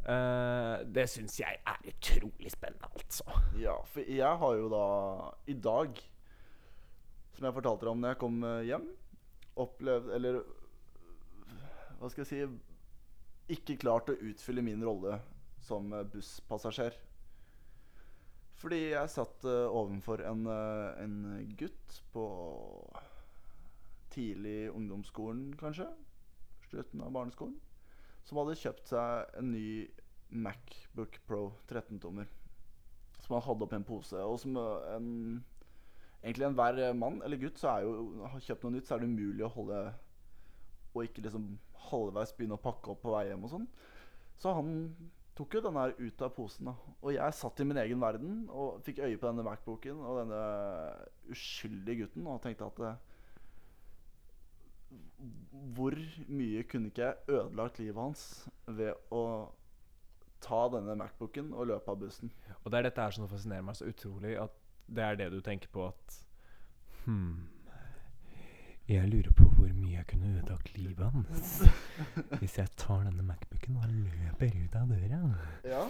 Uh, 0.00 0.80
det 0.88 1.02
syns 1.12 1.34
jeg 1.42 1.58
er 1.68 1.82
utrolig 1.90 2.48
spennende, 2.48 2.88
altså. 2.96 3.26
Ja, 3.60 3.74
for 3.84 4.00
jeg 4.08 4.38
har 4.42 4.54
jo 4.56 4.70
da 4.72 4.86
i 5.52 5.56
dag 5.60 5.98
Som 7.36 7.44
jeg 7.44 7.56
fortalte 7.58 7.84
deg 7.84 7.90
om 7.92 8.00
når 8.00 8.14
jeg 8.14 8.20
kom 8.22 8.38
eh, 8.48 8.62
hjem 8.70 8.86
opplevd 9.60 10.08
Eller 10.16 10.40
hva 12.00 12.08
skal 12.08 12.24
jeg 12.24 12.30
si 12.30 13.52
Ikke 13.58 13.76
klart 13.82 14.08
å 14.08 14.16
utfylle 14.16 14.64
min 14.64 14.80
rolle 14.88 15.20
som 15.60 15.92
eh, 15.92 16.06
busspassasjer. 16.14 16.96
Fordi 18.60 18.80
jeg 18.90 19.08
satt 19.08 19.46
uh, 19.48 19.72
ovenfor 19.72 20.20
en, 20.28 20.44
uh, 20.44 20.92
en 21.00 21.46
gutt 21.56 22.00
på 22.12 22.24
tidlig 24.12 24.68
ungdomsskolen, 24.74 25.54
kanskje. 25.60 25.86
Slutten 26.68 27.00
av 27.06 27.14
barneskolen. 27.14 27.56
Som 28.26 28.42
hadde 28.42 28.58
kjøpt 28.60 28.92
seg 28.92 29.38
en 29.40 29.48
ny 29.54 29.70
Macbook 30.30 31.16
Pro 31.26 31.46
13-tommer. 31.70 32.28
Som 33.24 33.38
han 33.38 33.46
hadde 33.46 33.64
oppi 33.64 33.78
en 33.78 33.88
pose. 33.88 34.20
Og 34.20 34.36
som 34.42 34.60
uh, 34.60 34.92
en 34.96 35.08
Egentlig 36.20 36.44
enhver 36.50 36.92
mann 36.92 37.22
eller 37.24 37.38
gutt 37.40 37.56
så 37.56 37.70
er 37.70 37.86
jo 37.86 38.24
har 38.28 38.42
kjøpt 38.44 38.64
noe 38.66 38.74
nytt, 38.74 38.84
så 38.84 38.92
er 38.92 39.00
det 39.00 39.06
umulig 39.08 39.40
å 39.46 39.54
holde 39.54 39.78
Og 40.92 41.06
ikke 41.06 41.22
liksom 41.24 41.46
halvveis 41.86 42.34
begynne 42.36 42.58
å 42.58 42.60
pakke 42.60 42.92
opp 42.92 43.00
på 43.06 43.14
vei 43.14 43.22
hjem 43.30 43.46
og 43.46 43.52
sånn. 43.54 43.64
Så 44.36 44.52
han 44.52 44.74
tok 45.40 45.56
jo 45.56 45.62
den 45.64 45.78
her 45.80 45.94
ut 45.96 46.24
av 46.24 46.32
posen. 46.36 46.68
da 46.68 46.74
Og 47.00 47.14
jeg 47.16 47.36
satt 47.36 47.60
i 47.60 47.66
min 47.68 47.80
egen 47.80 48.02
verden 48.02 48.42
og 48.48 48.82
fikk 48.86 49.00
øye 49.06 49.16
på 49.16 49.28
denne 49.28 49.46
Macbooken 49.46 50.02
og 50.04 50.20
denne 50.20 50.40
uskyldige 51.32 52.04
gutten 52.04 52.28
og 52.28 52.42
tenkte 52.44 52.68
at 52.68 52.82
eh, 52.90 52.98
Hvor 55.76 55.96
mye 56.28 56.64
kunne 56.68 56.90
ikke 56.90 57.06
jeg 57.06 57.38
ødelagt 57.38 57.80
livet 57.80 58.02
hans 58.02 58.24
ved 58.66 58.92
å 59.14 59.22
ta 60.44 60.64
denne 60.72 60.98
Macbooken 61.00 61.54
og 61.54 61.70
løpe 61.72 61.92
av 61.92 62.02
bussen? 62.02 62.32
Og 62.64 62.72
det 62.72 62.80
er 62.80 62.90
dette 62.90 63.06
her 63.06 63.16
som 63.16 63.28
fascinerer 63.30 63.64
meg 63.64 63.78
så 63.78 63.88
utrolig, 63.88 64.36
at 64.40 64.56
det 64.90 65.06
er 65.06 65.18
det 65.20 65.30
du 65.32 65.40
tenker 65.44 65.72
på 65.72 65.88
at 65.92 66.20
Hm 67.06 67.59
Jeg 68.90 69.06
lurer 69.06 69.30
på 69.38 69.44
hvor 69.54 69.68
mye 69.70 69.92
jeg 70.00 70.06
kunne 70.10 70.28
ødelagt 70.34 70.70
livet 70.74 71.12
hans 71.14 71.50
hvis 72.40 72.56
jeg 72.58 72.72
tar 72.74 73.04
denne 73.06 73.22
Macbooken 73.22 73.76
og 73.78 73.84
løper 73.92 74.56
ut 74.56 74.72
av 74.80 74.88
døra. 74.90 75.20
Ja. 75.62 75.82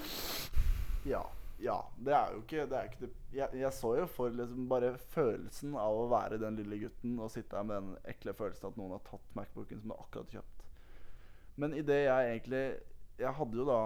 Ja. 1.09 1.23
Ja. 1.65 1.79
Det 1.97 2.13
er 2.13 2.35
jo 2.35 2.43
ikke, 2.43 2.67
det 2.69 2.77
er 2.77 2.91
ikke 2.91 3.01
det. 3.07 3.11
Jeg, 3.39 3.57
jeg 3.63 3.73
så 3.73 3.95
jo 4.03 4.05
for 4.11 4.37
liksom 4.37 4.67
bare 4.69 4.91
følelsen 5.15 5.79
av 5.81 5.97
å 5.97 6.11
være 6.13 6.43
den 6.43 6.59
lille 6.61 6.83
gutten 6.83 7.17
og 7.25 7.33
sitte 7.33 7.57
her 7.57 7.65
med 7.71 7.81
den 7.81 8.13
ekle 8.13 8.37
følelsen 8.37 8.69
at 8.69 8.77
noen 8.83 8.93
har 8.99 9.03
tatt 9.09 9.33
Macbooken 9.39 9.81
som 9.81 9.95
du 9.95 9.97
akkurat 9.97 10.37
kjøpt. 10.37 10.69
Men 11.57 11.79
i 11.81 11.87
det 11.87 12.03
jeg 12.03 12.35
egentlig 12.35 12.65
Jeg 13.21 13.37
hadde 13.37 13.59
jo 13.59 13.65
da 13.69 13.81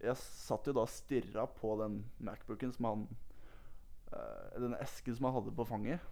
Jeg 0.00 0.16
satt 0.22 0.70
jo 0.70 0.72
da 0.78 0.86
og 0.86 0.94
stirra 0.94 1.48
på 1.58 1.74
den 1.82 2.04
Macbooken 2.22 2.70
som 2.78 2.86
han 2.92 3.04
eh, 4.14 4.62
Den 4.62 4.78
esken 4.78 5.18
som 5.18 5.26
han 5.26 5.40
hadde 5.40 5.58
på 5.58 5.66
fanget. 5.66 6.06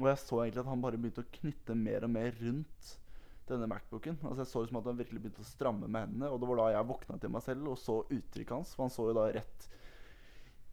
Og 0.00 0.08
jeg 0.10 0.20
så 0.24 0.40
egentlig 0.42 0.64
at 0.64 0.70
han 0.72 0.82
bare 0.82 0.98
begynte 0.98 1.22
å 1.22 1.34
knytte 1.38 1.76
mer 1.78 2.06
og 2.06 2.12
mer 2.14 2.34
rundt 2.40 2.94
denne 3.48 3.68
Macbooken. 3.70 4.16
Altså 4.24 4.42
Jeg 4.42 4.50
så 4.50 4.62
det 4.62 4.70
som 4.70 4.80
at 4.80 4.88
han 4.90 4.98
virkelig 4.98 5.22
begynte 5.22 5.44
å 5.44 5.48
stramme 5.48 5.88
med 5.88 6.06
hendene. 6.08 6.30
Og 6.32 6.40
det 6.40 6.48
var 6.50 6.60
da 6.62 6.70
jeg 6.74 6.88
våkna 6.88 7.18
til 7.22 7.32
meg 7.34 7.44
selv 7.44 7.70
og 7.70 7.78
så 7.80 8.00
uttrykket 8.08 8.56
hans. 8.56 8.72
For 8.74 8.86
han 8.86 8.94
så 8.94 9.08
jo 9.10 9.16
da 9.18 9.28
rett 9.36 9.68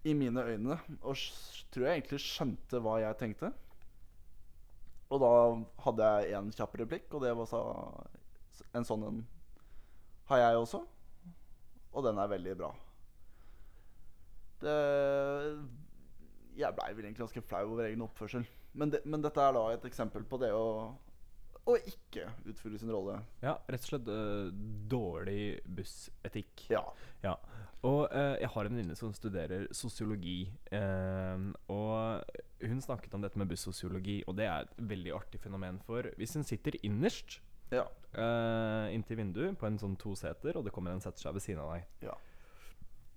i 0.09 0.15
mine 0.17 0.41
øyne 0.41 0.79
og 1.05 1.19
tror 1.69 1.85
jeg 1.85 1.99
egentlig 1.99 2.21
skjønte 2.23 2.81
hva 2.81 2.95
jeg 3.03 3.19
tenkte. 3.19 3.51
Og 5.11 5.19
da 5.21 5.31
hadde 5.85 6.07
jeg 6.07 6.39
én 6.39 6.49
kjapp 6.55 6.77
replikk, 6.79 7.09
og 7.11 7.25
det 7.25 7.33
var 7.35 7.49
så, 7.51 7.59
en 8.71 8.87
sånn 8.87 9.03
en 9.09 9.19
har 10.31 10.39
jeg 10.39 10.61
også. 10.61 10.79
Og 11.91 12.05
den 12.07 12.21
er 12.23 12.31
veldig 12.31 12.55
bra. 12.61 12.71
Det 14.61 14.75
Jeg 16.55 16.75
blei 16.77 16.91
vel 16.93 17.05
egentlig 17.05 17.25
ganske 17.25 17.43
flau 17.47 17.65
over 17.73 17.89
egen 17.89 18.03
oppførsel. 18.05 18.45
Men, 18.73 18.91
det, 18.93 19.01
men 19.05 19.23
dette 19.23 19.41
er 19.43 19.55
da 19.55 19.63
et 19.73 19.87
eksempel 19.89 20.23
på 20.27 20.39
det 20.41 20.51
å 20.55 20.67
å 21.69 21.75
ikke 21.77 22.25
utfylle 22.49 22.79
sin 22.81 22.91
rolle. 22.93 23.19
Ja, 23.43 23.55
rett 23.69 23.83
og 23.85 23.91
slett 23.91 24.07
uh, 24.09 24.49
dårlig 24.89 25.61
bussetikk. 25.65 26.65
Ja. 26.73 26.81
Ja. 27.21 27.35
Og 27.85 28.07
uh, 28.13 28.35
jeg 28.41 28.49
har 28.53 28.67
en 28.67 28.75
venninne 28.75 28.97
som 28.97 29.13
studerer 29.13 29.67
sosiologi. 29.75 30.39
Uh, 30.73 31.51
og 31.71 32.65
hun 32.65 32.81
snakket 32.83 33.13
om 33.17 33.25
dette 33.25 33.39
med 33.41 33.49
bussosiologi, 33.51 34.21
og 34.25 34.37
det 34.39 34.49
er 34.49 34.65
et 34.65 34.81
veldig 34.91 35.15
artig 35.17 35.41
fenomen. 35.43 35.79
For 35.85 36.09
hvis 36.17 36.37
en 36.39 36.47
sitter 36.47 36.77
innerst 36.81 37.41
Ja. 37.71 37.85
inntil 38.91 39.15
vinduet 39.21 39.55
på 39.55 39.63
en 39.63 39.77
sånn 39.79 39.93
toseter, 39.95 40.57
og 40.59 40.65
det 40.65 40.73
kommer 40.75 40.91
en 40.91 40.99
setter 40.99 41.23
seg 41.23 41.37
ved 41.37 41.45
siden 41.45 41.61
av 41.63 41.69
deg, 41.77 41.85
Ja. 42.09 42.17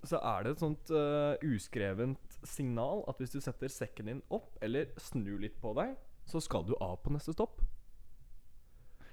Så 0.09 0.21
er 0.21 0.45
det 0.45 0.55
et 0.55 0.62
sånt 0.62 0.93
uh, 0.95 1.35
uskrevent 1.45 2.38
signal 2.45 3.05
at 3.11 3.21
hvis 3.21 3.35
du 3.35 3.40
setter 3.43 3.73
sekken 3.73 4.11
din 4.11 4.23
opp, 4.35 4.53
eller 4.64 4.93
snur 5.01 5.38
litt 5.43 5.57
på 5.62 5.75
deg, 5.79 5.95
så 6.29 6.40
skal 6.43 6.64
du 6.69 6.75
av 6.81 6.99
på 7.05 7.12
neste 7.14 7.35
stopp. 7.37 7.62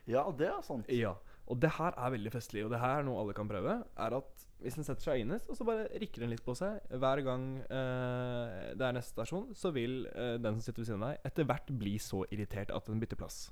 ja, 0.08 0.24
det 0.38 0.48
er 0.50 0.64
sant. 0.66 0.90
Ja, 0.92 1.16
og 1.52 1.60
det 1.60 1.74
her 1.76 1.96
er 2.00 2.14
veldig 2.14 2.32
festlig, 2.32 2.64
og 2.66 2.72
det 2.72 2.80
her 2.80 3.00
er 3.00 3.06
noe 3.06 3.20
alle 3.22 3.36
kan 3.36 3.50
prøve. 3.50 3.82
Er 4.00 4.18
at 4.22 4.48
Hvis 4.62 4.76
en 4.78 4.86
setter 4.86 5.02
seg 5.02 5.24
innerst, 5.24 5.48
og 5.50 5.58
så 5.58 5.66
bare 5.66 5.88
rikker 5.98 6.22
en 6.22 6.30
litt 6.30 6.44
på 6.46 6.54
seg 6.54 6.84
hver 7.02 7.24
gang 7.26 7.46
uh, 7.66 8.70
det 8.78 8.86
er 8.86 8.94
neste 8.94 9.16
stasjon, 9.16 9.48
så 9.58 9.72
vil 9.74 10.04
uh, 10.14 10.38
den 10.38 10.60
som 10.60 10.62
sitter 10.62 10.84
ved 10.84 10.92
siden 10.92 11.02
av 11.02 11.16
deg, 11.16 11.24
etter 11.32 11.48
hvert 11.50 11.72
bli 11.82 11.96
så 11.98 12.22
irritert 12.30 12.74
at 12.76 12.86
den 12.92 13.02
bytter 13.02 13.18
plass. 13.18 13.48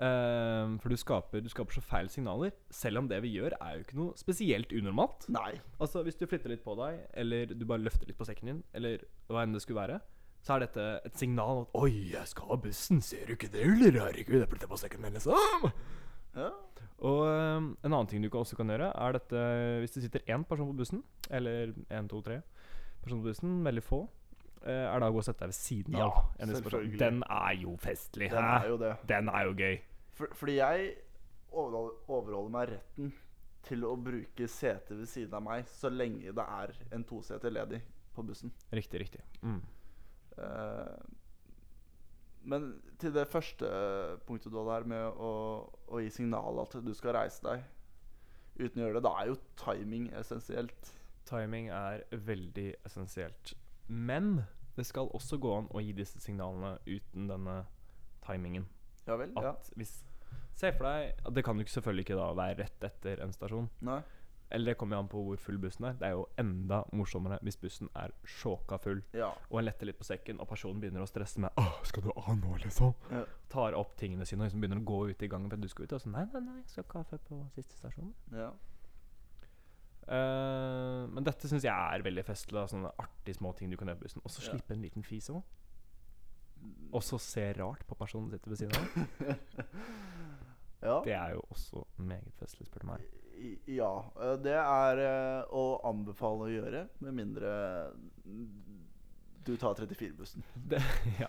Eh, 0.00 0.76
for 0.80 0.88
du 0.88 0.96
skaper, 0.96 1.42
du 1.44 1.50
skaper 1.52 1.76
så 1.76 1.82
feil 1.84 2.08
signaler. 2.12 2.54
Selv 2.72 3.02
om 3.02 3.08
det 3.10 3.18
vi 3.24 3.34
gjør, 3.36 3.56
er 3.60 3.76
jo 3.76 3.84
ikke 3.84 3.98
noe 3.98 4.16
spesielt 4.20 4.72
unormalt. 4.72 5.28
Nei. 5.32 5.58
Altså 5.78 6.04
Hvis 6.06 6.16
du 6.16 6.24
flytter 6.30 6.54
litt 6.54 6.64
på 6.64 6.76
deg, 6.78 7.02
eller 7.20 7.52
du 7.52 7.66
bare 7.68 7.84
løfter 7.84 8.08
litt 8.08 8.18
på 8.18 8.28
sekken 8.28 8.52
din, 8.52 8.62
eller 8.72 9.04
hva 9.28 9.44
enn 9.44 9.52
det 9.56 9.60
skulle 9.64 9.82
være, 9.82 10.00
så 10.40 10.56
er 10.56 10.64
dette 10.64 10.84
et 11.04 11.18
signal 11.20 11.66
at 11.66 11.74
'Oi, 11.76 12.12
jeg 12.14 12.28
skal 12.30 12.48
ha 12.48 12.56
bussen, 12.56 13.02
ser 13.04 13.26
du 13.28 13.34
ikke 13.36 13.50
det, 13.52 13.60
eller? 13.60 13.98
Herregud, 14.06 14.40
jeg 14.40 14.48
flytter 14.48 14.70
på 14.70 14.80
sekken 14.80 15.02
min, 15.04 15.12
liksom'. 15.12 15.72
Ja. 16.36 16.48
Og 17.00 17.26
øhm, 17.26 17.76
en 17.84 17.92
annen 17.92 18.06
ting 18.06 18.22
du 18.22 18.28
også 18.30 18.56
kan 18.56 18.68
gjøre, 18.68 18.92
er 18.94 19.12
dette 19.16 19.42
hvis 19.82 19.96
det 19.96 20.02
sitter 20.04 20.20
én 20.32 20.44
person 20.44 20.68
på 20.70 20.76
bussen, 20.76 21.02
eller 21.30 21.74
én, 21.90 22.08
to, 22.08 22.20
tre 22.24 22.40
personer 23.02 23.22
på 23.22 23.28
bussen, 23.32 23.64
veldig 23.64 23.82
få, 23.82 24.00
eh, 24.64 24.86
er 24.88 25.00
da 25.00 25.08
å 25.08 25.12
gå 25.12 25.20
og 25.20 25.24
sette 25.24 25.40
deg 25.40 25.52
ved 25.52 25.58
siden 25.60 25.96
Ja, 25.96 26.08
av 26.08 26.32
Ja, 26.38 26.46
selvfølgelig. 26.46 26.98
Den 26.98 27.22
er 27.24 27.52
jo 27.60 27.76
festlig. 27.80 28.30
Den 28.30 28.44
er 28.44 28.68
jo 28.68 28.76
det. 28.76 28.96
Den 29.08 29.28
er 29.28 29.44
jo 29.48 29.54
gøy. 29.56 29.80
For, 30.20 30.36
fordi 30.36 30.58
jeg 30.58 30.90
overholder, 31.50 32.50
meg 32.52 32.72
retten 32.74 33.12
til 33.64 33.84
å 33.88 33.94
bruke 34.00 34.48
setet 34.48 34.98
ved 34.98 35.08
siden 35.08 35.36
av 35.36 35.44
meg 35.44 35.68
så 35.68 35.90
lenge 35.92 36.32
det 36.36 36.44
er 36.44 36.74
en 36.96 37.04
toseter 37.08 37.52
ledig 37.52 37.80
på 38.12 38.24
bussen. 38.26 38.52
Riktig, 38.72 39.00
riktig. 39.00 39.22
Mm. 39.40 39.62
Uh, 40.36 41.00
men 42.52 42.70
til 43.00 43.12
det 43.16 43.26
første 43.28 43.68
punktet 44.28 44.52
du 44.52 44.58
hadde 44.60 44.76
her 44.78 44.88
med 44.88 45.20
å, 45.20 45.32
å 45.88 46.00
gi 46.00 46.12
signal 46.12 46.62
at 46.62 46.76
du 46.84 46.92
skal 46.96 47.16
reise 47.18 47.44
deg 47.44 47.64
uten 48.60 48.80
å 48.80 48.84
gjøre 48.84 48.98
det, 48.98 49.04
da 49.06 49.12
er 49.20 49.30
jo 49.30 49.38
timing 49.60 50.08
essensielt. 50.20 50.92
Timing 51.28 51.70
er 51.72 52.04
veldig 52.12 52.68
essensielt. 52.88 53.54
Men 53.88 54.42
det 54.76 54.84
skal 54.88 55.08
også 55.16 55.40
gå 55.40 55.52
an 55.62 55.68
å 55.72 55.80
gi 55.84 55.94
disse 55.96 56.20
signalene 56.20 56.76
uten 56.88 57.28
denne 57.30 57.62
timingen. 58.26 58.68
Ja 59.06 59.16
vel? 59.20 59.32
Ja. 59.40 59.54
Hvis 59.80 59.94
Se 60.60 60.70
for 60.76 60.84
deg 60.90 61.30
Det 61.36 61.44
kan 61.46 61.60
jo 61.60 61.64
selvfølgelig 61.72 62.04
ikke 62.08 62.18
da 62.18 62.30
være 62.36 62.58
rett 62.64 62.84
etter 62.90 63.22
en 63.24 63.32
stasjon. 63.32 63.70
Nei? 63.86 64.00
Eller 64.50 64.72
det 64.72 64.78
kommer 64.80 64.96
jo 64.98 65.02
an 65.04 65.08
på 65.12 65.20
hvor 65.22 65.38
full 65.38 65.60
bussen 65.62 65.84
er. 65.86 65.92
Det 66.00 66.08
er 66.08 66.16
jo 66.16 66.24
enda 66.42 66.80
morsommere 66.98 67.36
hvis 67.46 67.56
bussen 67.62 67.86
er 67.94 68.10
sjåka 68.26 68.80
full, 68.82 68.98
Ja. 69.14 69.28
og 69.46 69.60
en 69.60 69.68
letter 69.68 69.86
litt 69.86 69.98
på 70.00 70.06
sekken, 70.08 70.40
og 70.42 70.48
personen 70.50 70.80
begynner 70.82 71.04
å 71.04 71.06
stresse 71.06 71.38
med 71.38 71.54
Åh, 71.56 71.76
skal 71.86 72.02
du 72.02 72.10
av 72.16 72.32
nå, 72.34 72.56
liksom? 72.64 72.90
Ja. 73.14 73.22
Tar 73.52 73.78
opp 73.78 73.94
tingene 74.00 74.26
sine 74.26 74.42
og 74.42 74.48
liksom 74.50 74.64
begynner 74.64 74.82
å 74.82 74.88
gå 74.90 74.98
ut 75.12 75.22
i 75.22 75.28
gangen 75.30 75.46
for 75.48 75.54
at 75.54 75.62
du 75.62 75.68
skal 75.70 75.86
ut. 75.86 75.94
Og 75.94 76.02
så 76.02 76.10
nei, 76.10 76.24
nei, 76.34 76.42
nei, 76.48 76.56
jeg 76.64 76.72
skal 76.72 76.82
ha 76.88 76.90
kaffe 76.96 77.20
på 77.28 77.38
siste 77.54 77.78
stasjon. 77.78 78.12
ja. 78.34 78.50
Uh, 80.10 81.06
men 81.14 81.22
dette 81.22 81.46
syns 81.46 81.62
jeg 81.62 81.70
er 81.70 82.02
veldig 82.02 82.24
festlig. 82.26 82.56
Da, 82.58 82.66
sånne 82.66 82.90
artige 82.98 83.36
små 83.38 83.52
ting 83.54 83.70
du 83.70 83.76
kan 83.78 83.86
gjøre 83.86 84.00
på 84.00 84.08
bussen. 84.08 84.22
Og 84.26 84.32
så 84.34 84.42
slippe 84.42 84.74
en 84.74 84.82
liten 84.82 85.04
fis 85.06 85.28
òg. 85.30 85.44
Og 86.90 87.04
så 87.06 87.20
se 87.22 87.44
rart 87.54 87.84
på 87.86 87.94
personen 87.94 88.32
sitter 88.32 88.50
ved 88.50 88.58
siden 88.58 88.74
av. 88.74 88.88
ja. 90.82 91.00
Det 91.04 91.12
er 91.16 91.34
jo 91.36 91.42
også 91.50 91.84
meget 91.96 92.32
festlig, 92.40 92.66
spør 92.68 92.84
du 92.84 92.90
meg. 92.92 93.08
Ja. 93.72 93.90
eh, 94.20 94.36
Det 94.44 94.54
er 94.56 95.00
eh, 95.04 95.52
å 95.56 95.80
anbefale 95.88 96.46
å 96.46 96.50
gjøre, 96.52 96.86
med 97.04 97.16
mindre 97.16 97.52
du 99.44 99.54
tar 99.56 99.74
34-bussen. 99.74 100.42
Det, 100.70 100.80
ja. 101.18 101.28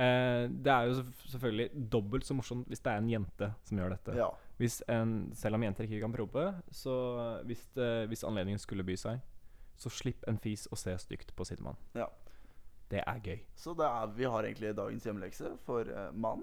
Eh, 0.00 0.46
det 0.48 0.72
er 0.72 0.86
jo 0.88 1.02
selvfølgelig 1.28 1.82
dobbelt 1.92 2.24
så 2.24 2.34
morsomt 2.34 2.68
hvis 2.70 2.80
det 2.80 2.92
er 2.92 3.02
en 3.02 3.10
jente 3.10 3.50
som 3.68 3.80
gjør 3.80 3.92
dette. 3.94 4.14
Ja. 4.16 4.30
Hvis 4.60 4.78
en, 4.88 5.30
selv 5.36 5.58
om 5.58 5.64
jenter 5.66 5.84
ikke 5.88 6.00
kan 6.04 6.14
prope, 6.14 6.46
så 6.72 6.94
hvis, 7.48 7.66
det, 7.76 7.90
hvis 8.08 8.24
anledningen 8.24 8.60
skulle 8.62 8.84
by 8.86 8.96
seg, 9.00 9.20
så 9.80 9.92
slipp 9.92 10.24
en 10.28 10.40
fis 10.40 10.66
og 10.72 10.80
se 10.80 10.96
stygt 11.04 11.34
på 11.36 11.46
sidemann. 11.48 11.78
ja. 11.96 12.08
Det 12.90 13.04
er 13.06 13.20
gøy. 13.22 13.36
Så 13.54 13.70
er, 13.78 14.08
vi 14.16 14.24
har 14.26 14.42
egentlig 14.42 14.72
dagens 14.74 15.04
hjemmelekse. 15.06 15.52
For 15.62 15.86
mann 16.10 16.40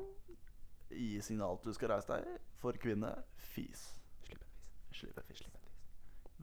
gi 0.91 1.21
signal 1.25 1.57
at 1.57 1.67
du 1.67 1.73
skal 1.75 1.93
reise 1.93 2.09
deg. 2.11 2.39
For 2.61 2.77
kvinne 2.81 3.13
fis. 3.53 3.89
Slipp 4.25 4.41
en 4.41 4.51
fis. 4.51 4.99
Slipp 5.01 5.21
en 5.21 5.27
fis. 5.29 5.45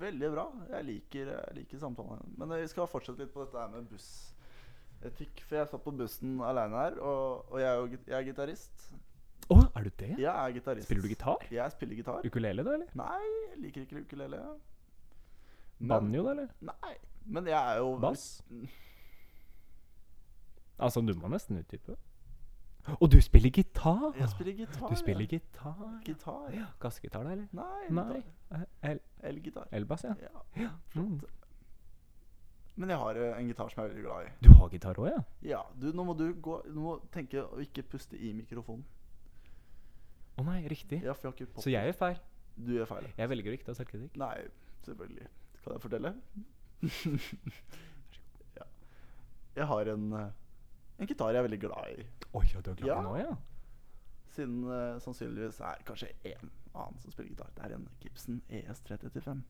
Veldig 0.00 0.30
bra. 0.34 0.44
Jeg 0.72 0.86
liker, 0.88 1.32
jeg 1.36 1.56
liker 1.60 1.82
samtalen. 1.82 2.34
Men 2.38 2.54
eh, 2.54 2.64
vi 2.64 2.70
skal 2.72 2.90
fortsette 2.90 3.22
litt 3.22 3.32
på 3.34 3.44
dette 3.44 3.60
her 3.60 3.70
med 3.70 3.88
bussetikk. 3.92 5.42
For 5.46 5.60
jeg 5.60 5.70
satt 5.70 5.84
på 5.84 5.94
bussen 5.94 6.38
aleine 6.42 6.80
her, 6.82 6.98
og, 6.98 7.50
og 7.52 7.60
jeg, 7.62 7.68
er 7.70 7.82
jo 7.82 8.00
jeg 8.10 8.16
er 8.18 8.28
gitarist. 8.30 8.86
Å, 9.44 9.58
er 9.76 9.86
du 9.86 9.90
det? 10.00 10.12
Jeg 10.22 10.30
er 10.32 10.54
gitarist. 10.56 10.88
Spiller 10.88 11.04
du 11.04 11.12
gitar? 11.12 11.44
Jeg 11.52 11.74
spiller 11.76 12.00
gitar. 12.00 12.24
Ukulele, 12.26 12.64
da, 12.66 12.78
eller? 12.78 12.94
Nei, 12.98 13.20
jeg 13.50 13.60
liker 13.66 13.84
ikke 13.84 14.02
ukulele. 14.06 14.40
Banjo, 15.84 16.24
da, 16.24 16.32
eller? 16.32 16.54
Nei, 16.64 16.94
men 17.36 17.50
jeg 17.50 17.58
er 17.58 17.82
jo 17.82 17.94
Bass? 18.00 18.26
Altså, 20.80 21.04
du 21.04 21.12
må 21.18 21.30
nesten 21.30 21.60
utdype. 21.60 21.94
Og 23.00 23.08
du 23.12 23.16
spiller 23.24 23.50
gitar! 23.50 24.12
Jeg 24.18 24.28
spiller 24.28 24.52
gitar. 24.58 24.88
Du 24.90 24.96
spiller 25.00 25.26
gitar, 25.26 25.76
gitar. 25.78 26.00
gitar. 26.04 26.50
Ja, 26.52 26.66
Gassgitar, 26.80 27.24
da, 27.24 27.30
eller? 27.32 27.46
Nei, 27.52 27.88
Nei. 27.90 28.22
eh, 28.52 28.90
El 28.90 29.00
Elgitar. 29.22 29.68
Elbass, 29.72 30.04
ja. 30.04 30.12
Ja. 30.56 30.70
Mm. 30.94 31.20
Men 32.76 32.90
jeg 32.90 32.98
har 32.98 33.16
eh, 33.22 33.38
en 33.38 33.46
gitar 33.48 33.70
som 33.72 33.80
jeg 33.82 33.88
er 33.88 33.94
veldig 33.94 34.04
glad 34.04 34.26
i. 34.26 34.32
Du 34.44 34.50
har 34.58 34.68
gitar 34.74 35.00
òg, 35.00 35.08
ja? 35.14 35.22
Ja, 35.48 35.62
du, 35.80 35.88
nå 35.96 36.04
må 36.04 36.16
du 36.18 36.26
gå 36.42 36.58
Du 36.66 36.80
må 36.82 36.96
tenke 37.14 37.44
å 37.46 37.60
ikke 37.62 37.86
puste 37.94 38.18
i 38.18 38.32
mikrofonen. 38.36 38.84
Å 40.36 40.44
nei, 40.44 40.60
riktig. 40.68 40.98
Ja, 41.06 41.14
for 41.14 41.28
jeg 41.30 41.32
har 41.32 41.40
ikke. 41.46 41.62
Så 41.62 41.70
jeg 41.72 41.88
gjør 41.88 41.98
feil. 42.02 42.20
Du 42.58 42.72
gjør 42.74 42.88
feil. 42.90 43.06
Jeg 43.16 43.30
velger 43.30 43.52
å 43.52 43.56
ikke 43.56 43.68
ta 43.70 43.74
selvkritikk. 43.78 44.16
Nei, 44.20 44.34
selvfølgelig. 44.84 45.28
Kan 45.64 45.76
jeg 45.78 45.84
fortelle? 45.86 46.10
ja. 48.58 48.66
Jeg 49.56 49.68
har 49.70 49.90
en, 49.94 50.08
eh, 50.18 50.28
en 50.98 51.06
gitar 51.10 51.32
jeg 51.34 51.40
er 51.42 51.46
veldig 51.48 51.60
glad 51.64 51.90
i. 51.98 52.06
Oi, 52.38 52.44
ja, 52.52 52.60
du 52.60 52.70
er 52.70 52.78
glad 52.80 52.88
Ja. 52.88 53.00
nå, 53.02 53.16
ja? 53.18 53.34
Siden 54.34 54.64
uh, 54.66 54.98
sannsynligvis 55.02 55.60
er 55.62 55.82
kanskje 55.86 56.08
én 56.26 56.48
annen 56.74 57.00
som 57.02 57.12
spiller 57.14 57.30
gitar. 57.34 57.50
Det 57.54 57.64
er 57.68 57.74
en 57.76 57.88
Gibson 58.02 58.40
E 58.50 58.62
ES335. 58.68 59.42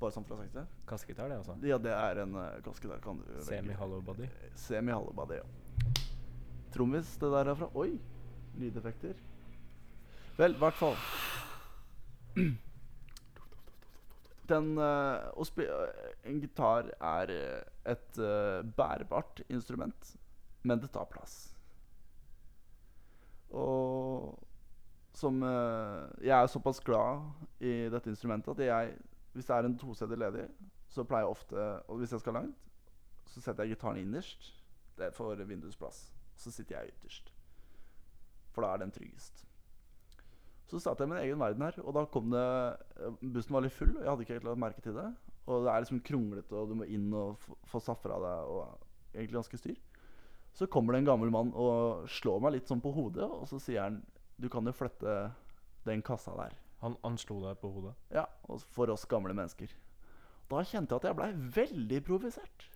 Bare 0.00 0.12
sånn 0.12 0.26
for 0.28 0.36
å 0.36 0.40
ha 0.40 0.44
sagt 0.44 0.58
det. 0.58 0.64
Kassegitar, 0.88 1.30
det, 1.32 1.38
altså. 1.40 1.54
Ja, 1.64 1.78
det 1.80 1.92
er 1.96 2.20
en 2.26 2.34
uh, 2.36 2.58
kassegitar. 2.66 3.00
Kan 3.04 3.22
du. 3.24 3.30
Semi-hollow 3.46 4.02
body. 4.04 4.28
Semi-hollow 4.60 5.14
body, 5.16 5.38
ja. 5.40 5.94
Trommis, 6.74 7.14
det 7.22 7.30
der 7.32 7.48
er 7.48 7.56
fra 7.56 7.70
Oi! 7.80 7.94
Lydeffekter. 8.60 9.16
Vel, 10.36 10.52
i 10.52 10.60
hvert 10.60 10.76
fall. 10.76 10.96
Den 14.46 14.76
eh, 14.78 15.26
å 15.34 15.44
spi- 15.46 15.66
eh, 15.66 16.10
En 16.30 16.40
gitar 16.42 16.90
er 17.00 17.30
eh, 17.34 17.62
et 17.92 18.18
bærbart 18.76 19.42
instrument, 19.48 20.12
men 20.66 20.80
det 20.82 20.90
tar 20.94 21.06
plass. 21.10 21.36
Og 23.50 24.34
som 25.16 25.38
Jeg 25.40 26.34
er 26.36 26.46
såpass 26.50 26.80
glad 26.84 27.22
i 27.62 27.86
dette 27.88 28.10
instrumentet 28.10 28.50
at 28.52 28.66
jeg, 28.66 28.96
hvis 29.32 29.46
det 29.46 29.54
er 29.56 29.64
en 29.68 29.78
toseder 29.78 30.18
ledig, 30.20 30.44
så 30.92 31.04
pleier 31.04 31.24
jeg 31.24 31.30
ofte 31.30 31.62
Og 31.88 31.98
hvis 32.02 32.12
jeg 32.12 32.20
skal 32.20 32.34
langt, 32.36 32.58
så 33.26 33.40
setter 33.40 33.64
jeg 33.64 33.76
gitaren 33.76 33.96
innerst. 34.02 34.50
Det 34.98 35.14
får 35.14 35.40
vindusplass. 35.48 36.12
Så 36.36 36.50
sitter 36.52 36.76
jeg 36.82 36.92
ytterst. 36.92 37.32
For 38.52 38.62
da 38.62 38.74
er 38.74 38.82
den 38.84 38.92
tryggest. 38.92 39.45
Så 40.66 40.80
startet 40.82 41.04
jeg 41.04 41.12
min 41.12 41.20
egen 41.22 41.38
verden 41.40 41.62
her, 41.62 41.76
og 41.84 41.94
da 41.94 42.02
kom 42.10 42.32
det 42.32 42.42
eh, 42.42 43.18
Bussen 43.22 43.54
var 43.54 43.62
litt 43.62 43.74
full, 43.76 43.92
og 43.94 44.02
jeg 44.02 44.10
hadde 44.10 44.26
ikke 44.26 44.38
helt 44.38 44.48
lagt 44.48 44.62
merke 44.64 44.82
til 44.82 44.96
det. 44.98 45.06
Og 45.46 45.62
det 45.62 45.70
er 45.70 45.84
liksom 45.84 46.02
kronglete, 46.02 46.58
og 46.58 46.72
du 46.72 46.78
må 46.80 46.88
inn 46.90 47.06
og 47.14 47.38
få 47.70 47.80
safra 47.82 48.18
deg, 48.22 48.50
og 48.50 49.14
egentlig 49.14 49.38
ganske 49.38 49.60
styr. 49.60 49.78
Så 50.56 50.66
kommer 50.72 50.94
det 50.94 51.04
en 51.04 51.10
gammel 51.10 51.30
mann 51.30 51.52
og 51.54 52.06
slår 52.10 52.40
meg 52.42 52.56
litt 52.56 52.70
sånn 52.70 52.82
på 52.82 52.90
hodet, 52.96 53.26
og 53.26 53.44
så 53.50 53.60
sier 53.62 53.84
han 53.84 54.00
Du 54.40 54.48
kan 54.52 54.66
jo 54.66 54.72
flytte 54.74 55.12
den 55.86 56.02
kassa 56.04 56.34
der. 56.36 56.56
Han, 56.82 56.96
han 57.04 57.16
slo 57.20 57.38
deg 57.44 57.60
på 57.60 57.70
hodet. 57.72 57.94
Ja, 58.12 58.26
og 58.50 58.60
for 58.74 58.90
oss 58.92 59.06
gamle 59.08 59.32
mennesker. 59.36 59.70
Da 60.50 60.62
kjente 60.62 60.94
jeg 60.94 61.00
at 61.00 61.08
jeg 61.08 61.18
blei 61.18 61.30
veldig 61.56 62.00
provosert. 62.04 62.66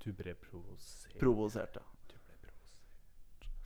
Du 0.00 0.12
ble 0.16 0.32
provosert. 0.38 1.18
Provosert, 1.20 1.76
ja. 1.76 1.99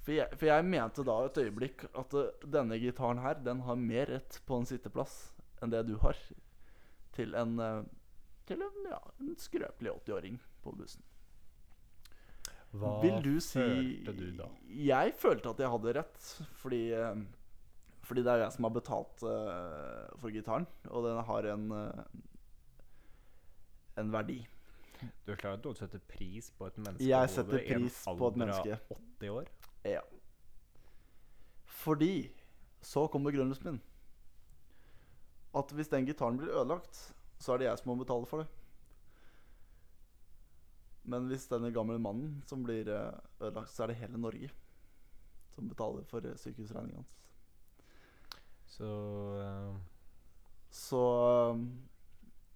For 0.04 0.12
jeg, 0.12 0.36
for 0.36 0.50
jeg 0.50 0.66
mente 0.68 1.04
da 1.06 1.16
et 1.24 1.38
øyeblikk 1.40 1.86
at 1.96 2.16
eh, 2.20 2.48
denne 2.56 2.78
gitaren 2.80 3.22
her, 3.24 3.38
den 3.40 3.62
har 3.64 3.80
mer 3.80 4.10
rett 4.12 4.40
på 4.44 4.58
en 4.60 4.68
sitteplass 4.68 5.14
enn 5.64 5.72
det 5.72 5.86
du 5.88 5.94
har. 6.02 6.18
Til 7.16 7.36
en 7.40 7.58
eh, 7.62 7.82
Til 8.44 8.60
en, 8.60 8.82
ja, 8.90 9.00
en 9.24 9.36
skrøpelig 9.40 9.94
80-åring 10.04 10.34
på 10.60 10.74
bussen. 10.76 11.00
Hva 12.74 12.98
Vil 13.00 13.22
du 13.24 13.38
si 13.40 13.62
følte 13.62 14.12
du 14.18 14.26
da? 14.36 14.50
Jeg 14.68 15.14
følte 15.16 15.54
at 15.54 15.62
jeg 15.62 15.72
hadde 15.72 15.94
rett, 15.96 16.28
fordi 16.60 16.82
eh, 16.92 17.24
Fordi 18.04 18.24
det 18.26 18.32
er 18.34 18.42
jeg 18.42 18.52
som 18.52 18.66
har 18.66 18.72
betalt 18.74 19.22
uh, 19.24 20.10
for 20.20 20.28
gitaren, 20.28 20.66
og 20.90 21.06
den 21.06 21.22
har 21.24 21.46
en 21.54 21.70
uh, 21.72 22.02
en 23.96 24.10
verdi. 24.12 24.42
Du 25.24 25.32
er 25.32 25.36
klar 25.36 25.54
over 25.54 25.58
at 25.58 25.64
du 25.64 25.78
setter 25.78 26.02
pris 26.08 26.50
på 26.58 26.66
et 26.66 26.76
menneske 26.78 27.06
Jeg 27.08 27.30
setter 27.30 27.60
pris 27.64 28.00
på 28.04 28.28
et 28.28 28.36
menneske. 28.40 28.78
80 29.20 29.32
år? 29.34 29.50
Ja. 29.84 30.00
Fordi 31.64 32.32
så 32.82 33.06
kommer 33.08 33.30
begrunnelsen 33.30 33.70
min. 33.70 33.80
At 35.54 35.70
hvis 35.72 35.88
den 35.88 36.06
gitaren 36.06 36.38
blir 36.38 36.52
ødelagt, 36.52 37.14
så 37.38 37.54
er 37.54 37.58
det 37.58 37.68
jeg 37.68 37.78
som 37.78 37.92
må 37.92 37.98
betale 38.02 38.26
for 38.26 38.42
det. 38.42 38.48
Men 41.04 41.26
hvis 41.28 41.46
denne 41.50 41.72
gamle 41.72 41.98
mannen 42.00 42.42
som 42.48 42.64
blir 42.64 42.88
eh, 42.88 43.18
ødelagt, 43.40 43.70
så 43.70 43.84
er 43.84 43.92
det 43.92 44.00
hele 44.00 44.18
Norge 44.20 44.50
som 45.54 45.68
betaler 45.68 46.06
for 46.08 46.24
sykehusregninga 46.40 47.02
hans. 47.02 47.18
Så 48.66 48.86
uh... 49.38 49.74
Så 50.74 51.00
um, 51.50 51.66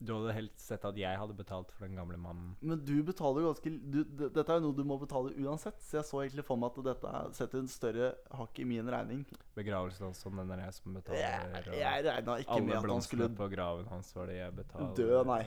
du 0.00 0.12
hadde 0.14 0.32
helst 0.36 0.60
sett 0.62 0.84
at 0.86 0.96
jeg 0.96 1.18
hadde 1.18 1.34
betalt 1.34 1.72
for 1.74 1.86
den 1.88 1.96
gamle 1.98 2.16
mannen? 2.16 2.52
Men 2.62 2.78
du 2.86 3.02
betaler 3.02 3.42
jo 3.42 3.48
ganske 3.52 3.72
du, 3.90 4.04
Dette 4.28 4.44
er 4.52 4.60
jo 4.60 4.68
noe 4.68 4.76
du 4.78 4.84
må 4.86 4.98
betale 5.00 5.32
uansett, 5.42 5.80
så 5.82 5.98
jeg 5.98 6.06
så 6.06 6.20
egentlig 6.22 6.44
for 6.46 6.56
meg 6.56 6.70
at 6.78 6.84
dette 6.86 7.12
er- 7.18 7.32
setter 7.34 7.58
en 7.58 7.68
større 7.72 8.12
hakk 8.38 8.58
i 8.62 8.64
min 8.64 8.86
regning. 8.94 9.24
Begravelsen 9.58 10.06
hans 10.06 10.22
sånn, 10.22 10.36
den 10.38 10.50
er 10.54 10.62
jeg 10.66 10.74
som 10.78 10.94
betaler? 10.94 11.18
Jeg, 11.18 11.74
jeg 11.82 12.04
regna 12.06 12.38
ikke 12.38 12.60
med 12.62 12.76
at 12.78 12.86
han 12.92 13.02
skulle 13.02 13.24
Alle 13.26 13.34
blomstene 13.34 13.36
på 13.42 13.50
graven 13.56 13.86
hans 13.90 14.14
var 14.14 14.26
det 14.30 14.36
jeg 14.38 14.54
betaler? 14.60 14.94
dø, 14.94 15.22
nei. 15.24 15.42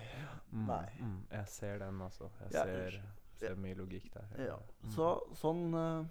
Mm, 0.52 0.66
Nei. 0.68 0.86
Mm, 1.00 1.18
jeg 1.32 1.48
ser 1.48 1.78
den, 1.80 2.02
altså. 2.02 2.28
Jeg 2.42 2.52
jeg 2.52 2.66
ser, 2.92 3.02
ser 3.40 3.56
mye 3.56 3.76
logikk 3.80 4.12
der. 4.14 4.28
Ja, 4.52 4.58
Mm. 4.84 4.92
så 4.98 5.14
sånn 5.40 5.74
eh, 5.74 6.06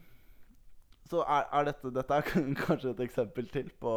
Så 1.10 1.20
er, 1.26 1.44
er 1.52 1.64
dette 1.64 1.90
Dette 1.92 2.10
er 2.14 2.22
kanskje 2.64 2.90
et 2.94 3.00
eksempel 3.04 3.48
til 3.52 3.68
på 3.82 3.92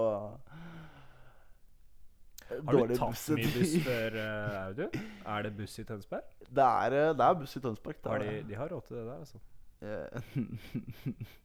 Har 2.49 2.77
du 2.87 2.95
tatt 2.97 3.23
mye 3.37 3.51
buss 3.53 3.75
før, 3.85 4.17
uh, 4.19 4.57
Audun? 4.67 4.97
Er 5.35 5.45
det 5.47 5.53
buss 5.57 5.77
i 5.79 5.85
Tønsberg? 5.87 6.35
Det 6.49 6.65
er, 6.65 6.97
eh, 6.99 7.13
det 7.17 7.27
er 7.27 7.39
buss 7.39 7.55
i 7.57 7.61
Tønsberg. 7.63 8.01
Har 8.05 8.23
de, 8.23 8.35
de 8.49 8.57
har 8.59 8.69
råd 8.73 8.85
til 8.87 8.99
det 8.99 9.05
der, 9.07 9.23
altså. 9.23 9.41
Eh, 9.81 11.23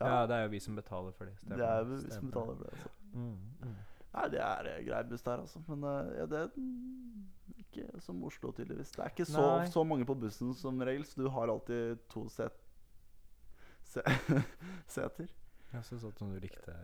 Ja. 0.00 0.08
ja, 0.08 0.26
det 0.26 0.34
er 0.34 0.42
jo 0.42 0.48
vi 0.48 0.58
som 0.64 0.76
betaler 0.76 1.12
for 1.12 1.28
det. 1.28 1.34
det 1.44 1.64
er 1.66 1.82
vi 1.84 1.98
som 2.10 2.26
betaler 2.30 2.54
for 2.54 2.64
det. 2.64 2.72
Altså. 2.72 2.88
Mm, 3.12 3.36
mm. 3.60 3.74
Nei, 4.14 4.28
det 4.32 4.40
er 4.40 4.68
eh, 4.70 4.78
grei 4.86 5.02
buss 5.10 5.22
der, 5.26 5.42
altså. 5.44 5.60
Men 5.68 5.84
eh, 5.84 6.12
ja, 6.18 6.26
det 6.30 6.38
er 6.38 6.48
ikke 7.58 8.00
som 8.00 8.24
Oslo, 8.24 8.52
tydeligvis. 8.56 8.94
Det 8.96 9.04
er 9.04 9.12
ikke 9.12 9.24
så, 9.28 9.44
så 9.70 9.84
mange 9.84 10.06
på 10.08 10.14
bussen 10.14 10.54
som 10.54 10.80
regel, 10.80 11.04
så 11.04 11.20
du 11.20 11.28
har 11.28 11.52
alltid 11.52 12.00
to 12.08 12.24
set, 12.32 12.56
se, 13.84 14.02
seter. 14.96 15.28
Jeg 15.72 15.84
syns 15.84 16.04
at 16.04 16.20
du 16.20 16.32
likte 16.42 16.74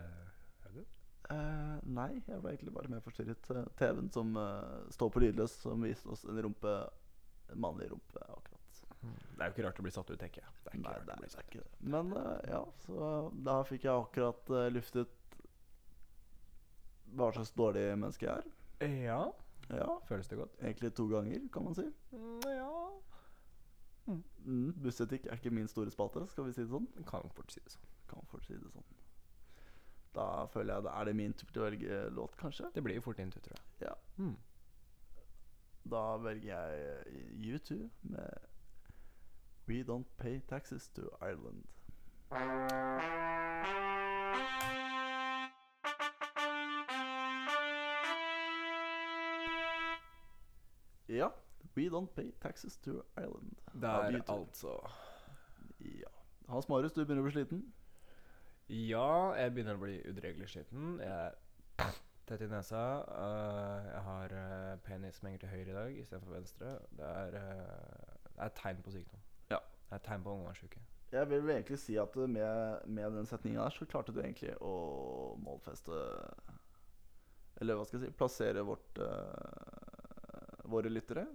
Eh, 1.31 1.79
nei, 1.91 2.11
jeg 2.29 2.39
ble 2.43 2.53
egentlig 2.53 2.75
bare 2.75 2.91
mer 2.93 3.03
forstyrret. 3.03 3.49
Eh, 3.51 3.65
TV-en 3.81 4.11
som 4.15 4.37
uh, 4.39 4.85
står 4.95 5.11
på 5.15 5.23
lydløs, 5.25 5.57
som 5.65 5.83
viste 5.83 6.11
oss 6.13 6.25
en 6.29 6.39
rumpe 6.47 6.77
En 7.47 7.61
mannlig 7.63 7.89
rumpe, 7.93 8.19
akkurat. 8.19 8.63
Det 9.07 9.39
er 9.39 9.51
jo 9.51 9.55
ikke 9.55 9.65
rart 9.69 9.79
å 9.79 9.85
bli 9.87 9.93
satt 9.95 10.09
ut, 10.11 10.19
tenker 10.19 10.43
jeg. 10.43 10.55
Det 10.65 10.73
er 10.73 10.79
ikke 10.81 10.83
Nei, 10.83 10.95
rart 10.97 11.07
det 11.07 11.13
å 11.13 11.15
er, 11.15 11.21
bli 11.21 11.29
er 11.29 11.35
satt 11.35 11.55
ut. 11.55 11.77
Men 11.95 12.11
uh, 12.17 12.39
ja, 12.51 12.63
så 12.83 13.11
da 13.47 13.57
fikk 13.69 13.87
jeg 13.87 14.03
akkurat 14.03 14.51
luftet 14.75 15.13
hva 17.17 17.29
slags 17.37 17.55
dårlig 17.55 17.85
menneske 17.95 18.27
jeg 18.27 18.35
er. 18.43 18.97
Ja. 19.07 19.21
Ja, 19.71 19.87
Føles 20.07 20.29
det 20.31 20.39
godt? 20.39 20.59
egentlig 20.63 20.93
to 20.95 21.07
ganger, 21.11 21.47
kan 21.55 21.65
man 21.67 21.75
si. 21.79 21.87
ja. 22.51 22.73
Mm, 24.07 24.75
bussetikk 24.83 25.27
er 25.27 25.39
ikke 25.39 25.51
min 25.51 25.67
store 25.71 25.91
spalte, 25.91 26.23
skal 26.31 26.47
vi 26.47 26.55
si 26.55 26.63
det 26.63 26.71
sånn. 26.71 26.87
Kan 27.09 27.31
fort 27.35 27.51
si 27.55 27.63
det 27.63 27.73
sånn. 27.75 27.89
Kan 28.11 28.27
fort 28.31 28.47
si 28.47 28.55
det 28.55 28.71
sånn. 28.71 28.96
Da 30.17 30.47
føler 30.49 30.75
jeg 30.75 30.83
det 30.83 30.93
er 30.97 31.05
det 31.05 31.17
min 31.17 31.33
tur 31.37 31.49
til 31.53 31.63
å 31.63 31.65
velge 31.67 31.97
låt, 32.17 32.37
kanskje. 32.41 32.71
Det 32.75 32.83
blir 32.85 32.97
jo 32.97 33.05
fort 33.05 33.19
inntil, 33.21 33.43
tror 33.45 33.59
jeg. 33.59 33.89
Ja. 33.89 33.95
Mm. 34.17 34.37
Da 35.93 36.05
velger 36.17 36.49
jeg 36.57 37.61
U2 37.61 37.91
med 38.03 38.31
We 39.69 39.83
Don't 39.85 40.09
Pay 40.17 40.41
Taxes 40.49 40.89
to 40.97 41.03
Ireland. 41.21 41.67
Ja. 51.09 51.29
We 51.77 51.91
Don't 51.91 52.15
Pay 52.15 52.33
Taxes 52.41 52.77
to 52.77 53.03
Ireland. 53.17 53.53
Det 53.75 53.89
er 53.89 54.11
U2. 54.11 54.33
altså 54.39 54.91
Ja. 55.81 56.09
Hans 56.49 56.69
Marius, 56.69 56.93
du 56.93 57.05
begynner 57.05 57.23
å 57.23 57.29
bli 57.29 57.33
sliten? 57.33 57.73
Ja, 58.69 59.33
jeg 59.39 59.53
begynner 59.55 59.77
å 59.79 59.83
bli 59.85 60.01
udregelig 60.11 60.49
sliten. 60.51 60.97
Jeg 60.99 61.13
er 61.13 61.93
tett 62.27 62.43
i 62.43 62.49
nesa. 62.51 62.83
Uh, 63.07 63.85
jeg 63.87 64.01
har 64.09 64.35
uh, 64.35 64.73
penis 64.83 65.21
som 65.21 65.29
henger 65.29 65.45
til 65.45 65.53
høyre 65.53 65.71
i 65.71 65.77
dag 65.77 65.99
istedenfor 66.01 66.35
venstre. 66.35 66.73
Det 66.99 67.07
er, 67.07 67.37
uh, 67.39 68.31
det 68.33 68.49
er 68.49 68.55
tegn 68.59 68.83
på 68.83 68.95
sykdom. 68.97 69.23
Ja. 69.53 69.61
Det 69.87 70.01
er 70.01 70.03
tegn 70.09 70.25
på 70.25 70.35
omgangsuke. 70.35 70.83
jeg 71.13 71.31
vil 71.31 71.51
egentlig 71.51 71.79
si 71.79 71.95
at 71.97 72.17
med, 72.17 72.81
med 72.87 73.13
den 73.15 73.27
setninga 73.27 73.63
der, 73.63 73.71
så 73.71 73.87
klarte 73.87 74.13
du 74.13 74.19
egentlig 74.21 74.57
å 74.61 75.37
målfeste 75.39 76.01
Eller 77.61 77.79
hva 77.79 77.85
skal 77.87 78.01
jeg 78.03 78.11
si 78.11 78.17
Plassere 78.19 78.65
vårt 78.67 78.99
eh, 78.99 80.67
våre 80.67 80.91
lyttere. 80.91 81.27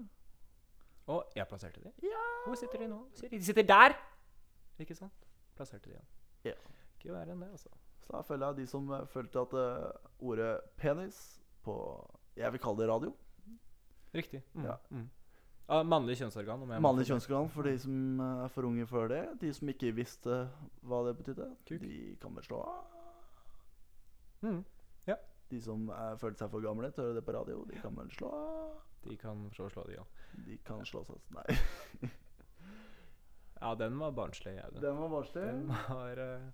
Og 1.08 1.32
jeg 1.36 1.48
plasserte 1.48 1.82
de. 1.82 1.94
Ja. 2.04 2.28
Hvor 2.46 2.60
sitter 2.60 2.84
de 2.84 2.92
nå? 2.92 3.00
De 3.22 3.30
De 3.32 3.44
sitter 3.46 3.64
der! 3.64 3.96
Ikke 4.80 4.96
sant? 4.96 5.28
Plasserte 5.56 5.90
de 5.90 5.96
igjen. 5.96 6.08
Ja. 6.44 6.54
Ikke 7.02 7.16
verre 7.16 7.34
enn 7.34 7.42
det, 7.42 7.50
altså. 7.50 7.72
Så 8.06 8.14
da 8.14 8.22
føler 8.26 8.52
jeg 8.52 8.62
de 8.62 8.68
som 8.70 8.92
eh, 8.94 9.08
følte 9.10 9.42
at 9.42 9.56
uh, 9.58 10.12
ordet 10.22 10.52
penis 10.78 11.18
på 11.66 11.76
Jeg 12.38 12.54
vil 12.54 12.62
kalle 12.62 12.84
det 12.84 12.90
radio. 12.90 13.16
Riktig. 14.14 14.44
Mm. 14.54 14.66
Ja. 14.66 14.78
Mm. 14.90 15.10
Ah, 15.72 15.84
mannlig 15.88 16.18
kjønnsorgan. 16.20 16.66
Mannlig 16.84 17.08
kjønnsorgan 17.08 17.50
for 17.50 17.66
de 17.66 17.74
som 17.80 18.22
eh, 18.22 18.44
er 18.46 18.54
for 18.54 18.70
unge 18.70 18.86
før 18.86 19.10
det. 19.10 19.24
De 19.42 19.50
som 19.56 19.70
ikke 19.72 19.96
visste 19.98 20.44
hva 20.86 21.02
det 21.08 21.18
betydde, 21.18 21.48
Kuk. 21.66 21.82
de 21.82 21.98
kan 22.22 22.38
vel 22.38 22.46
slå 22.46 22.62
av. 22.70 22.86
Mm. 24.46 24.62
De 25.52 25.60
som 25.60 25.90
er, 25.92 26.16
følte 26.16 26.40
seg 26.40 26.52
for 26.54 26.64
gamle 26.64 26.88
til 26.96 27.04
å 27.04 27.10
høre 27.10 27.18
det 27.18 27.26
på 27.28 27.34
radio, 27.36 27.66
de 27.68 27.80
kan 27.84 27.98
vel 28.00 28.12
slå 28.16 28.30
av. 28.32 28.76
De 29.04 29.18
kan 29.20 29.42
slå 29.52 29.68
slå 29.74 29.84
de 29.90 29.98
òg. 30.00 30.20
De 30.46 30.56
kan 30.64 30.86
slå 30.88 31.02
seg 31.10 31.36
Nei. 31.36 31.58
Ja, 33.62 33.76
den 33.78 34.00
var 34.00 34.14
barnslig. 34.18 34.56
Audun. 34.58 34.82
Den 34.82 34.96
var 34.98 35.10
barnslig. 35.12 35.44
Den 35.44 35.68
var 35.70 36.22
eh, 36.24 36.48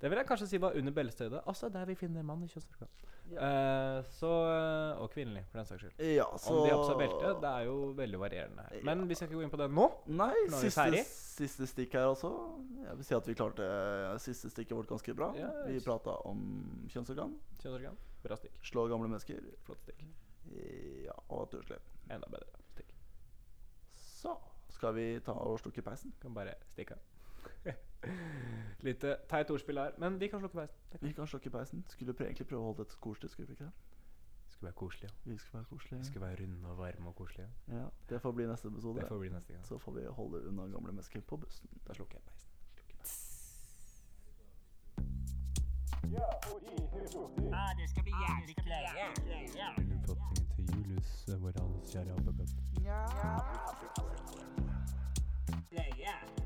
Det 0.00 0.10
vil 0.12 0.18
jeg 0.20 0.26
kanskje 0.28 0.46
si 0.50 0.58
var 0.60 0.74
under 0.76 0.92
beltestedet. 0.92 1.40
Altså 1.48 1.68
der 1.72 1.86
vi 1.88 1.94
finner 1.96 2.24
mann 2.26 2.42
i 2.44 2.48
kjønnsorgan. 2.50 2.90
Eh, 3.26 4.00
så 4.14 4.28
eh, 4.52 5.00
Og 5.02 5.08
kvinnelig, 5.10 5.42
for 5.50 5.58
den 5.58 5.66
saks 5.66 5.82
skyld. 5.82 6.02
Ja, 6.14 6.26
så 6.38 6.52
Om 6.52 6.58
de 6.66 6.70
har 6.70 6.82
på 6.82 6.88
seg 6.90 7.00
belte, 7.00 7.30
det 7.42 7.52
er 7.52 7.64
jo 7.66 7.76
veldig 7.96 8.20
varierende 8.20 8.66
her. 8.68 8.84
Men 8.86 9.06
vi 9.08 9.16
skal 9.16 9.30
ikke 9.30 9.40
gå 9.40 9.46
inn 9.46 9.54
på 9.54 9.60
det 9.62 9.70
nå. 9.72 9.86
Nei, 10.12 10.34
Nå 10.52 10.60
er 10.60 10.68
siste, 10.68 11.00
siste 11.40 11.70
stikk 11.72 11.96
her 11.96 12.10
også. 12.12 12.30
Jeg 12.84 13.00
vil 13.00 13.08
si 13.08 13.16
at 13.16 13.30
vi 13.32 13.38
klarte 13.40 13.66
eh, 13.72 14.12
siste 14.22 14.52
stikket 14.52 14.76
vårt 14.78 14.92
ganske 14.92 15.16
bra. 15.16 15.30
Ja, 15.40 15.48
vi 15.66 15.80
prata 15.84 16.18
om 16.28 16.44
kjønnsorgan. 16.92 17.34
Kjønnsorgan. 17.62 17.98
Bra 18.26 18.38
stikk. 18.42 18.60
Slå 18.68 18.86
gamle 18.92 19.08
mennesker. 19.10 19.42
Flott 19.64 19.80
stikk. 19.86 20.04
Ja, 21.08 21.16
og 21.26 21.46
at 21.48 21.56
du 21.56 21.64
slår. 21.66 21.82
Enda 22.12 22.28
bedre 22.30 22.62
stikk. 22.76 22.92
Så 23.96 24.36
skal 24.76 24.94
vi 25.00 25.08
ta 25.24 25.34
og 25.40 25.56
slukke 25.64 25.82
peisen. 25.82 26.12
Kan 26.22 26.36
bare 26.36 26.54
stikke 26.76 27.00
av. 27.00 27.15
Litt 28.86 29.04
eh, 29.04 29.18
teit 29.30 29.50
ordspill 29.50 29.78
her, 29.80 29.96
men 29.98 30.20
vi 30.20 30.28
kan 30.30 30.40
slukke 30.40 30.60
peisen. 30.60 30.78
Vi 31.00 31.12
kan 31.16 31.26
slukke 31.26 31.50
peisen. 31.50 31.84
Skulle 31.90 32.14
egentlig 32.20 32.46
prøve 32.46 32.62
å 32.62 32.70
holde 32.70 32.84
dette 32.84 32.98
koselig. 33.02 33.30
Skulle 33.32 33.50
vi 33.50 33.58
ikke 33.58 33.64
det? 33.64 33.72
Skulle 34.56 34.68
være 34.68 34.78
koselige. 34.78 35.12
Vi 35.24 35.38
skal 35.38 35.58
være 35.58 35.64
koselige. 35.64 35.98
Vi 35.98 36.04
skulle 36.04 36.26
være 36.26 36.36
runde 36.42 36.68
og 36.70 36.78
varme 36.78 37.08
og 37.08 37.14
koselige. 37.14 37.48
Ja, 37.68 37.84
det 38.08 38.20
får 38.22 38.32
bli 38.32 38.46
neste 38.46 38.68
episode. 38.68 39.00
Det 39.00 39.08
får 39.08 39.18
bli 39.18 39.28
neste 39.28 39.52
gang. 39.52 39.66
Så 39.66 39.78
får 39.78 39.92
vi 39.92 40.06
holde 40.06 40.48
unna 40.48 40.62
gamle 40.62 40.92
mennesker 40.92 41.20
på 41.20 41.36
bussen. 41.36 41.68
Da 41.88 41.94
slukker 41.94 42.14
jeg 42.14 42.22
peisen. 42.22 42.50
Peisen. 42.76 43.26
Ah, 47.52 47.72
det 47.78 47.90
skal 47.90 48.02
bli 48.02 48.12
jævlig 48.12 48.56
kleie. 48.56 49.06
Oppfatningen 50.08 50.48
til 50.56 50.64
Julius, 50.76 51.28
vår 51.40 51.52
alles 51.62 51.92
kjære 51.92 52.10
apekatt. 52.16 52.52
Kleie. 55.70 56.45